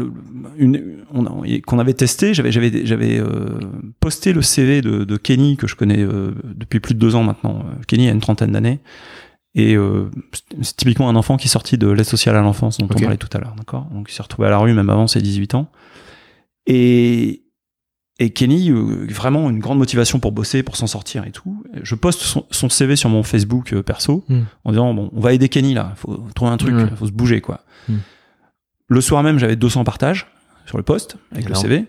[0.00, 3.60] euh, qu'on avait testé, j'avais j'avais j'avais euh,
[4.00, 7.22] posté le CV de, de Kenny que je connais euh, depuis plus de deux ans
[7.22, 7.64] maintenant.
[7.86, 8.80] Kenny a une trentaine d'années
[9.54, 10.10] et euh,
[10.62, 12.96] c'est typiquement un enfant qui est sorti de l'aide sociale à l'enfance dont okay.
[12.96, 13.86] on parlait tout à l'heure, d'accord?
[13.92, 15.70] Donc il s'est retrouvé à la rue même avant ses 18 ans.
[16.66, 17.42] Et
[18.20, 21.62] et Kenny, euh, vraiment une grande motivation pour bosser, pour s'en sortir et tout.
[21.82, 24.40] Je poste son, son CV sur mon Facebook euh, perso mm.
[24.64, 26.96] en disant bon, on va aider Kenny là, faut trouver un truc, Mm.
[26.96, 27.60] faut se bouger quoi.
[27.88, 27.94] Mm.
[28.88, 30.26] Le soir même, j'avais 200 partages
[30.66, 31.62] sur le post avec Énorme.
[31.64, 31.84] le CV.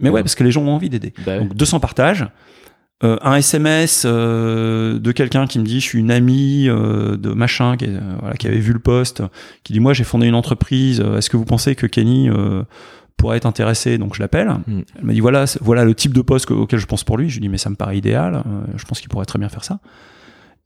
[0.00, 1.12] Mais ouais, parce que les gens ont envie d'aider.
[1.24, 1.38] Bah.
[1.38, 2.26] Donc 200 partages,
[3.02, 7.30] euh, un SMS euh, de quelqu'un qui me dit je suis une amie euh, de
[7.30, 7.86] machin qui,
[8.20, 9.22] voilà, qui avait vu le post,
[9.62, 11.00] qui dit moi j'ai fondé une entreprise.
[11.00, 12.62] Est-ce que vous pensez que Kenny euh,
[13.16, 13.98] pourrait être intéressé?
[13.98, 14.48] Donc je l'appelle.
[14.66, 14.80] Mm.
[14.98, 17.28] Elle m'a dit voilà voilà le type de poste que- auquel je pense pour lui.
[17.28, 18.34] Je lui dis mais ça me paraît idéal.
[18.36, 18.40] euh,
[18.76, 19.80] je pense qu'il pourrait très bien faire ça.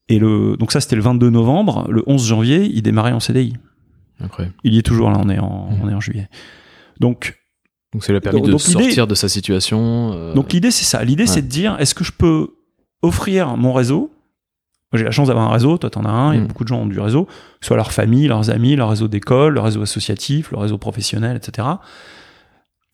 [0.08, 1.86] Et le donc ça c'était le 22 novembre.
[1.90, 3.54] Le 11 janvier il démarrait en CDI.
[4.20, 4.54] Incroyable.
[4.64, 5.18] Il y est toujours là.
[5.22, 5.80] On est en Mm.
[5.82, 6.28] on est en juillet.
[7.00, 7.38] Donc
[7.92, 10.12] Donc ça lui a permis Donc- de donc sortir de sa situation.
[10.14, 11.02] euh, Donc l'idée c'est ça.
[11.04, 11.26] L'idée ouais.
[11.26, 12.48] c'est de dire est-ce que je peux
[13.02, 14.12] offrir mon réseau?
[14.94, 16.46] J'ai la chance d'avoir un réseau, toi t'en as un, il y a Mm.
[16.48, 19.06] beaucoup de gens ont du réseau, que ce soit leur famille, leurs amis, leur réseau
[19.08, 21.66] d'école, leur réseau associatif, leur réseau professionnel, etc.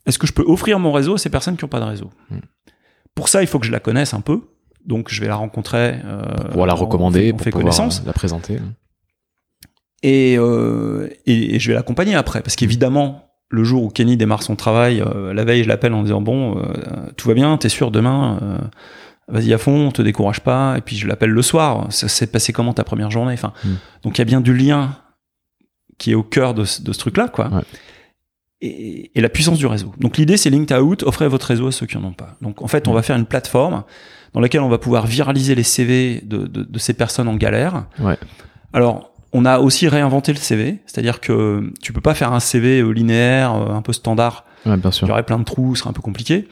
[0.06, 2.10] Est-ce que je peux offrir mon réseau à ces personnes qui n'ont pas de réseau?
[2.30, 2.38] Mm.
[3.14, 4.40] Pour ça il faut que je la connaisse un peu.
[4.84, 6.00] Donc je vais la rencontrer.
[6.04, 8.02] Euh, pour pouvoir la on fait- recommander, on pour fait pouvoir connaissance.
[8.04, 8.58] la présenter.
[10.06, 14.42] Et, euh, et, et je vais l'accompagner après, parce qu'évidemment, le jour où Kenny démarre
[14.42, 16.62] son travail, euh, la veille, je l'appelle en disant bon, euh,
[17.16, 18.60] tout va bien, t'es sûr demain,
[19.28, 20.74] vas-y à fond, te décourage pas.
[20.76, 23.32] Et puis je l'appelle le soir, ça s'est passé comment ta première journée?
[23.32, 23.68] Enfin, Mm.
[24.02, 24.96] donc il y a bien du lien
[25.98, 27.48] qui est au cœur de, ce- de ce truc-là, quoi.
[27.48, 27.62] Ouais.
[28.60, 29.92] Et, et la puissance du réseau.
[29.98, 32.36] Donc l'idée, c'est Linked Out, offrez votre réseau à ceux qui en ont pas.
[32.42, 32.94] Donc en fait, on Mm.
[32.94, 33.84] va faire une plateforme
[34.34, 37.86] dans laquelle on va pouvoir viraliser les CV de, de, de ces personnes en galère.
[38.00, 38.18] Ouais.
[38.72, 42.80] Alors, on a aussi réinventé le CV, c'est-à-dire que tu peux pas faire un CV
[42.80, 45.06] euh, linéaire, euh, un peu standard, Ouais, bien il sûr.
[45.08, 46.48] y aurait plein de trous, ce serait un peu compliqué.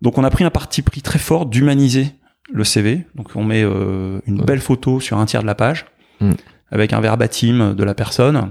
[0.00, 2.08] Donc on a pris un parti pris très fort d'humaniser
[2.52, 3.06] le CV.
[3.14, 4.44] Donc on met euh, une Ouais.
[4.46, 5.86] belle photo sur un tiers de la page,
[6.20, 6.32] Mm.
[6.72, 8.50] avec un verbatim de la personne.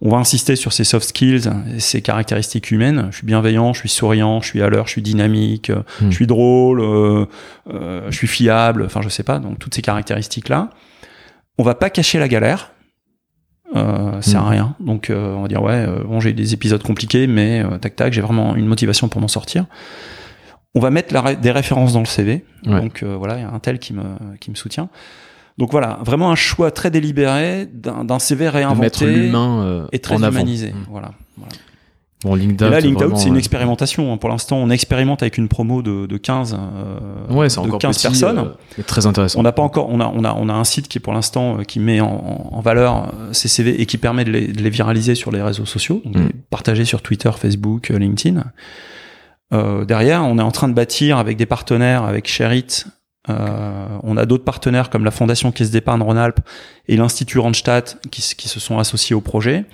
[0.00, 3.08] On va insister sur ses soft skills, et ses caractéristiques humaines.
[3.10, 6.10] Je suis bienveillant, je suis souriant, je suis à l'heure, je suis dynamique, Mm.
[6.10, 7.24] je suis drôle, euh,
[7.72, 9.38] euh, je suis fiable, enfin je sais pas.
[9.38, 10.70] Donc toutes ces caractéristiques-là.
[11.58, 12.72] On va pas cacher la galère.
[13.74, 14.36] Euh, Mm.
[14.36, 14.76] à rien.
[14.80, 17.96] Donc euh, on va dire ouais, euh, bon j'ai des épisodes compliqués, mais euh, tac
[17.96, 19.66] tac, j'ai vraiment une motivation pour m'en sortir.
[20.74, 22.44] On va mettre la des références dans le CV.
[22.66, 22.80] Ouais.
[22.80, 24.02] Donc voilà, il y a un tel qui me
[24.40, 24.88] qui me soutient.
[25.56, 29.30] Donc voilà, vraiment un choix très délibéré d'un CV réinventé
[29.92, 30.72] et très en humanisé.
[30.72, 30.86] Mm.
[30.90, 31.12] Voilà.
[31.36, 31.52] voilà.
[32.24, 34.12] Bon, là, LinkedIn, c'est une expérimentation.
[34.12, 34.16] Hein.
[34.16, 38.38] Pour l'instant, on expérimente avec une promo de, de 15, euh, ouais, 15 personnes.
[38.38, 39.38] Euh, très intéressant.
[39.38, 41.58] On n'a pas encore, on a, on a, on a un site qui, pour l'instant,
[41.68, 45.14] qui met en, en, valeur ces CV et qui permet de les, de les, viraliser
[45.14, 46.30] sur les réseaux sociaux, donc mm.
[46.50, 48.42] partager sur Twitter, Facebook, LinkedIn.
[49.52, 52.84] Euh, derrière, on est en train de bâtir avec des partenaires, avec Sherit,
[53.30, 56.40] euh, on a d'autres partenaires comme la Fondation Caisse d'épargne Rhône-Alpes
[56.88, 59.64] et l'Institut Randstad qui, qui, se sont associés au projet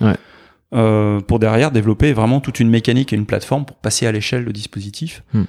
[0.73, 4.43] euh, pour derrière développer vraiment toute une mécanique et une plateforme pour passer à l'échelle
[4.43, 5.23] le dispositif.
[5.33, 5.43] Hmm.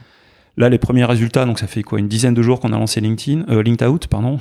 [0.56, 3.00] Là, les premiers résultats, donc ça fait quoi une dizaine de jours qu'on a lancé
[3.00, 4.38] LinkedIn, euh, LinkedOut, pardon.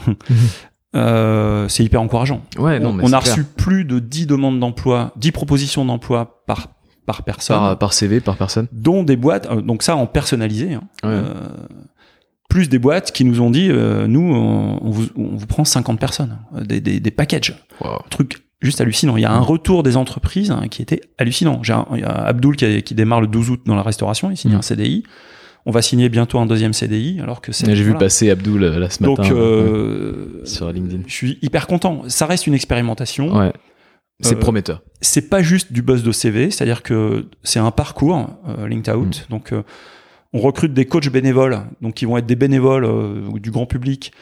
[0.95, 2.41] euh, c'est hyper encourageant.
[2.57, 6.67] Ouais, non, on, a reçu plus de 10 demandes d'emploi, 10 propositions d'emploi par
[7.05, 7.77] par personne.
[7.77, 8.67] Par, CV, par personne.
[8.71, 10.73] Dont des boîtes, euh, donc ça en personnalisé.
[10.73, 10.84] Hein.
[11.03, 11.34] Euh,
[12.49, 15.99] plus des boîtes qui nous ont dit, euh, nous, on, vous, on, vous, prend 50
[15.99, 17.55] personnes, des, des, des packages.
[18.09, 19.18] Truc juste hallucinant.
[19.18, 21.62] Il y a un retour des entreprises hein, qui était hallucinant.
[21.64, 24.38] J'ai il y a Abdul qui, qui, démarre le 12 août dans la restauration, il
[24.38, 24.57] signe mm.
[24.57, 25.03] un CDI.
[25.66, 27.76] On va signer bientôt un deuxième CDI, alors que c'est.
[27.76, 29.22] J'ai vu passer Abdul euh, la ce matin.
[29.22, 31.03] Donc, euh, sur LinkedIn.
[31.05, 32.03] Je suis hyper content.
[32.07, 33.38] Ça reste une expérimentation.
[33.38, 33.53] Ouais.
[34.22, 34.84] C'est prometteur.
[35.01, 39.26] C'est pas juste du buzz de CV, c'est-à-dire que c'est un parcours, euh, linked out.
[39.28, 39.32] Mm.
[39.32, 39.53] Donc,
[40.34, 44.14] on recrute des coachs bénévoles, donc qui vont être des bénévoles euh, du grand public,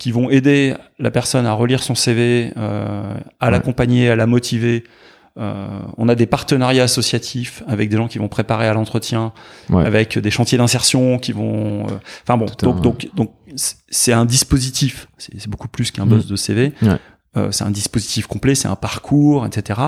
[0.00, 4.82] qui vont aider la personne à relire son CV, euh, à l'accompagner, à la motiver.
[5.38, 9.32] Euh, on a des partenariats associatifs avec des gens qui vont préparer à l'entretien,
[9.72, 11.86] avec des chantiers d'insertion qui vont.
[11.86, 11.90] Euh,
[12.22, 15.06] enfin bon, donc donc donc c'est un dispositif.
[15.18, 16.30] C'est beaucoup plus qu'un buzz mm.
[16.30, 16.72] de CV.
[17.36, 19.80] Euh, c'est un dispositif complet, c'est un parcours, etc.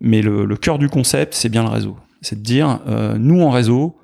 [0.00, 1.96] Mais le, le cœur du concept, c'est bien le réseau.
[2.22, 2.80] C'est de dire,
[3.18, 3.98] nous en réseau,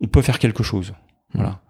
[0.00, 0.92] on peut faire quelque chose.
[1.34, 1.60] Voilà.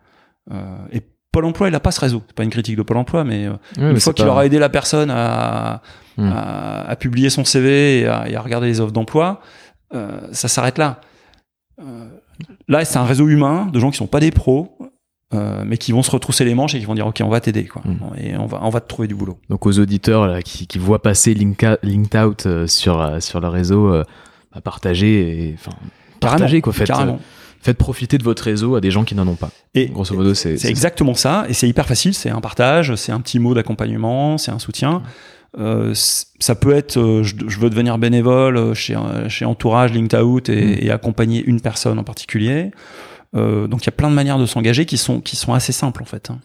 [0.51, 1.03] Euh, et
[1.39, 2.24] Pôle Emploi, il n'a pas ce réseau.
[2.26, 4.68] C'est pas une critique de Pôle Emploi, mais euh, une fois qu'il aura aidé la
[4.68, 5.82] personne à,
[6.16, 6.32] hmm.
[6.34, 9.41] à, publier son CV et à, regarder les offres d'emploi,
[9.95, 11.01] euh, ça s'arrête là.
[11.80, 12.09] Euh,
[12.66, 14.76] là, c'est un réseau humain de gens qui sont pas des pros,
[15.32, 17.39] euh, mais qui vont se retrousser les manches et qui vont dire ok on va
[17.41, 17.99] t'aider quoi hmm.
[18.16, 20.78] et on va on va te trouver du boulot donc aux auditeurs là, qui, qui
[20.78, 25.76] voient passer Linked Out euh, sur sur le réseau bah, partager et enfin
[26.18, 27.20] partager quoi faites, carrément
[27.61, 29.50] faites profiter de votre réseau à des gens qui n'en ont pas.
[29.74, 31.46] Et grosso modo, c'est exactement ça.
[31.48, 32.14] Et c'est hyper facile.
[32.14, 35.02] C'est un partage, c'est un petit mot d'accompagnement, c'est un soutien.
[35.56, 38.96] Euh, ça peut être, euh, je, veux devenir bénévole euh, chez,
[39.28, 40.78] chez Entourage, LinkedIn Out et, mm.
[40.82, 42.70] et, accompagner une personne en particulier.
[43.34, 45.72] Euh, donc il y a plein de manières de s'engager qui sont, qui sont assez
[45.72, 46.30] simples en fait.
[46.30, 46.38] Hein.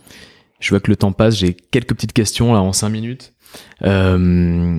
[0.60, 1.36] Je vois que le temps passe.
[1.36, 3.34] J'ai quelques petites questions là en cinq minutes.
[3.82, 4.78] Est-ce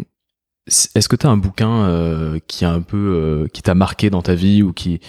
[1.09, 4.63] que tu as un bouquin qui a un peu, qui t'a marqué dans ta vie
[4.63, 5.01] ou qui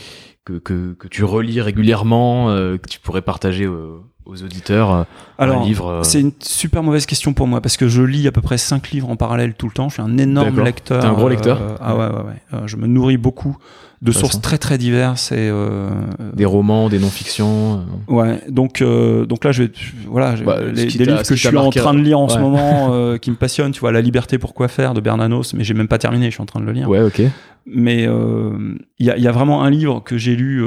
[0.46, 5.04] que, que, tu relis régulièrement, euh, que tu pourrais partager aux, auditeurs euh,
[5.38, 8.28] Alors, un livre euh, C'est une super mauvaise question pour moi parce que je lis
[8.28, 9.90] à peu près 5 livres en parallèle tout le temps.
[9.90, 11.02] Je suis un énorme lecteur.
[11.02, 12.68] T'es un gros lecteur Ah ouais, ouais, ouais.
[12.68, 13.58] je me nourris beaucoup
[14.02, 15.90] de sources très très diverses et euh,
[16.34, 17.84] des romans, des non-fictions.
[18.10, 18.14] Euh.
[18.14, 19.72] Ouais, donc euh, donc là je vais
[20.08, 23.18] voilà bah, les, des livres que je suis en train de lire en ce moment
[23.22, 25.88] qui me passionnent, tu vois, La liberté pour quoi faire de Bernanos, mais j'ai même
[25.88, 26.90] pas terminé, je suis en train de le lire.
[26.90, 27.22] Ouais, ok.
[27.68, 30.64] Mais il y a, y, a, vraiment un livre que j'ai lu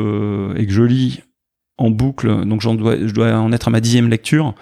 [0.56, 1.20] et que je lis
[1.79, 4.55] en boucle, donc j'en dois je dois en être à ma dixième lecture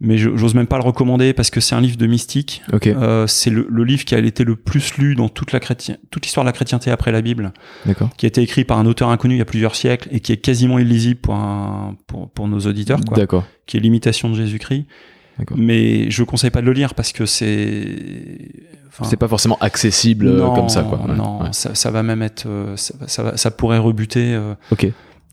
[0.00, 2.62] mais j'ose même pas le recommander parce que c'est un livre de mystique.
[2.86, 5.96] Euh, c'est le, le, livre qui a été le plus lu dans toute la chrétien,
[6.10, 7.52] toute l'histoire de la chrétienté après la Bible,
[8.16, 10.32] qui a été écrit par un auteur inconnu il y a plusieurs siècles et qui
[10.32, 13.44] est quasiment illisible pour, un, pour, pour nos auditeurs, quoi.
[13.66, 14.84] Qui est l'imitation de Jésus-Christ.
[15.56, 17.86] Mais je conseille pas de le lire parce que c'est.
[18.88, 21.00] Enfin, c'est pas forcément accessible euh, comme ça, quoi.
[21.08, 22.46] non, Ça, ça, va même être.
[22.46, 24.34] Euh, ça, ça, va, ça pourrait rebuter.
[24.34, 24.86] Euh, ok.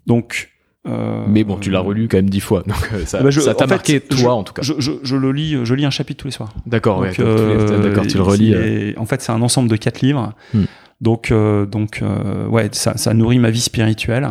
[0.07, 0.49] Donc
[0.87, 3.53] euh, mais bon, tu l'as relu quand même dix fois, donc euh, ça, bah, ça
[3.53, 4.63] t'a marqué toi en tout cas.
[4.63, 6.53] Je, je, je, le lis, je lis un chapitre tous les soirs.
[6.65, 8.95] D'accord, ouais, euh, d'accord, tu le relis.
[8.97, 10.63] En fait, c'est un ensemble de quatre livres, hmm.
[10.99, 11.31] donc
[11.69, 12.03] donc
[12.49, 14.27] ouais, ça, ça, nourrit ma vie spirituelle.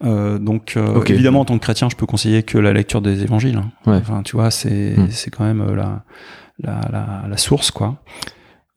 [0.00, 3.56] donc évidemment, en tant que chrétien, je peux conseiller que la lecture des évangiles.
[3.56, 3.90] Hein.
[3.90, 3.96] Ouais.
[3.96, 5.08] Enfin, tu vois, c'est hmm.
[5.10, 6.04] c'est quand même la,
[6.62, 7.96] la, la, la source, quoi.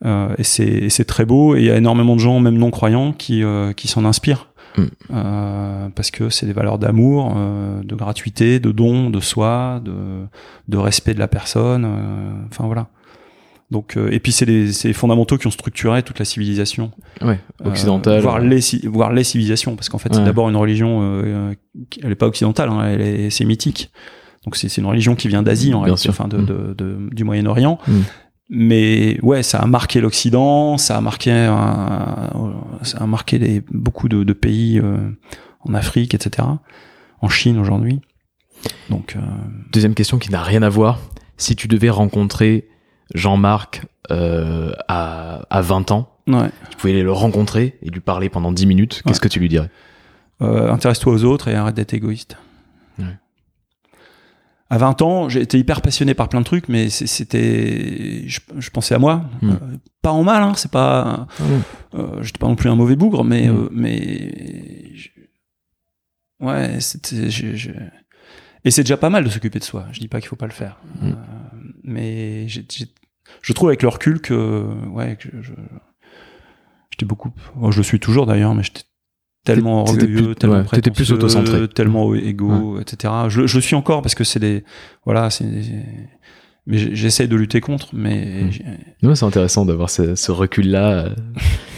[0.04, 3.44] et c'est très beau, et il y a énormément de gens, même non croyants, qui
[3.76, 4.48] qui s'en inspirent.
[4.80, 9.94] Euh, parce que c'est des valeurs d'amour, euh, de gratuité, de don, de soi, de,
[10.68, 11.86] de respect de la personne.
[11.86, 12.88] Euh, enfin voilà.
[13.72, 16.92] Donc, et puis c'est les, fondamentaux qui ont structuré toute la civilisation.
[17.22, 18.22] Ouais, occidentale.
[18.22, 21.24] voire, les, voire les civilisations, parce qu'en fait c'est d'abord une religion,
[22.04, 23.92] elle n'est pas occidentale, hein, elle est sémitique.
[24.46, 26.46] Donc c'est une religion qui vient d'Asie, en réalité, enfin de, mm.
[26.46, 27.80] de, de, du Moyen-Orient.
[27.88, 28.02] Mm
[28.50, 31.32] mais ouais, ça a marqué l'Occident, ça a marqué,
[32.84, 34.98] ça a marqué beaucoup de, pays euh,
[35.62, 36.48] en Afrique, etc.
[37.22, 38.02] En Chine aujourd'hui.
[38.90, 39.20] Donc euh,
[39.72, 41.00] deuxième question qui n'a rien à voir.
[41.38, 42.68] Si tu devais rencontrer
[43.16, 48.66] Jean-Marc euh, à, à 20 ans, tu pouvais le rencontrer et lui parler pendant 10
[48.66, 49.70] minutes, qu'est-ce que tu lui dirais?
[50.40, 52.38] Intéresse-toi aux autres et arrête d'être égoïste.
[54.74, 58.96] À 20 ans, j'ai été hyper passionné par plein de trucs, mais c'était, je, pensais
[58.96, 59.52] à moi, hmm.
[59.52, 59.56] euh,
[60.02, 61.44] pas en mal, hein, c'est pas, ah
[61.94, 63.70] euh, j'étais pas non plus un mauvais bougre, mais, hmm.
[63.72, 64.94] mais,
[66.40, 67.28] ouais, c'était,
[68.66, 69.86] et c'est déjà pas mal de s'occuper de soi.
[69.92, 71.14] Je dis pas qu'il faut pas le faire, hmm.
[71.84, 75.54] mais je trouve avec le recul que, ouais, que je,
[76.90, 77.32] j'étais beaucoup,
[77.70, 78.86] je le suis toujours d'ailleurs, mais j'étais
[79.44, 83.14] tellement orgueilleux, tellement ouais, plus auto-centré, tellement égo, etc.
[83.28, 84.64] Je, je suis encore parce que c'est des,
[85.06, 85.46] voilà, c'est,
[86.66, 88.50] mais j'essaie de lutter contre, mais.
[89.02, 89.16] Mmh.
[89.16, 91.10] c'est intéressant d'avoir ce, ce recul-là.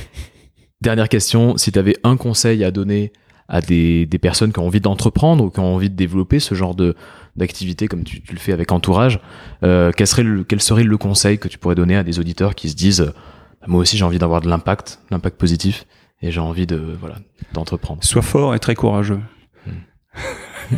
[0.82, 3.12] Dernière question, si tu avais un conseil à donner
[3.48, 6.56] à des, des personnes qui ont envie d'entreprendre ou qui ont envie de développer ce
[6.56, 6.96] genre de
[7.36, 9.20] d'activité comme tu, tu, le fais avec entourage,
[9.64, 12.56] euh, quel serait le quel serait le conseil que tu pourrais donner à des auditeurs
[12.56, 13.12] qui se disent
[13.68, 15.86] moi aussi j'ai envie d'avoir de l'impact, l'impact positif
[16.22, 17.18] et j'ai envie de voilà
[17.54, 18.04] d'entreprendre.
[18.04, 19.20] Sois fort et très courageux.
[19.66, 20.78] Hmm.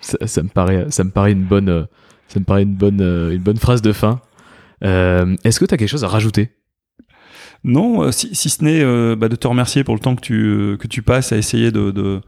[0.00, 1.86] ça, me paraît ça me paraît une bonne
[2.28, 4.20] ça me paraît une bonne une bonne phrase de fin.
[4.84, 6.50] Euh, Est-ce que tu as quelque chose à rajouter?
[7.64, 10.20] Non, euh, si, si ce n'est euh, bah, de te remercier pour le temps que
[10.20, 12.20] tu que tu passes à essayer de, de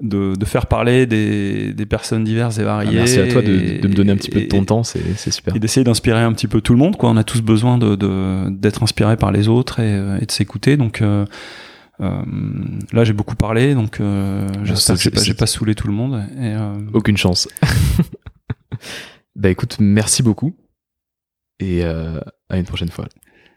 [0.00, 2.90] de, de, faire parler des, des, personnes diverses et variées.
[2.92, 5.30] Ah, merci à toi de, de, me donner un petit peu de ton temps, c'est
[5.30, 5.56] super.
[5.56, 6.96] Et d'essayer d'inspirer un petit peu tout le monde.
[6.96, 7.10] Quoi.
[7.10, 10.76] On a tous besoin d'être inspiré par les autres et, euh, et de s'écouter.
[10.76, 11.24] Donc euh,
[12.00, 12.22] euh,
[12.92, 16.24] là, j'ai beaucoup parlé, donc euh, j'espère que j'ai pas, pas, saoulé tout le monde.
[16.36, 17.48] Et, euh, Aucune chance.
[19.36, 20.54] bah écoute, merci beaucoup
[21.60, 23.08] et à une prochaine fois.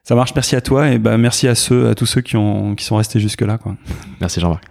[0.03, 2.73] Ça marche, merci à toi et bah merci à ceux, à tous ceux qui ont
[2.73, 3.77] qui sont restés jusque là quoi.
[4.19, 4.63] Merci Jean-Marc.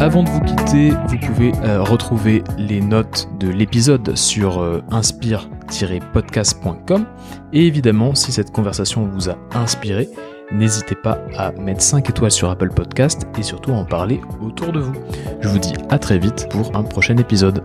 [0.00, 7.06] Avant de vous quitter, vous pouvez euh, retrouver les notes de l'épisode sur euh, inspire-podcast.com.
[7.54, 10.10] Et évidemment, si cette conversation vous a inspiré,
[10.52, 14.70] n'hésitez pas à mettre 5 étoiles sur Apple Podcast et surtout à en parler autour
[14.72, 14.92] de vous.
[15.40, 17.62] Je vous dis à très vite pour un prochain épisode.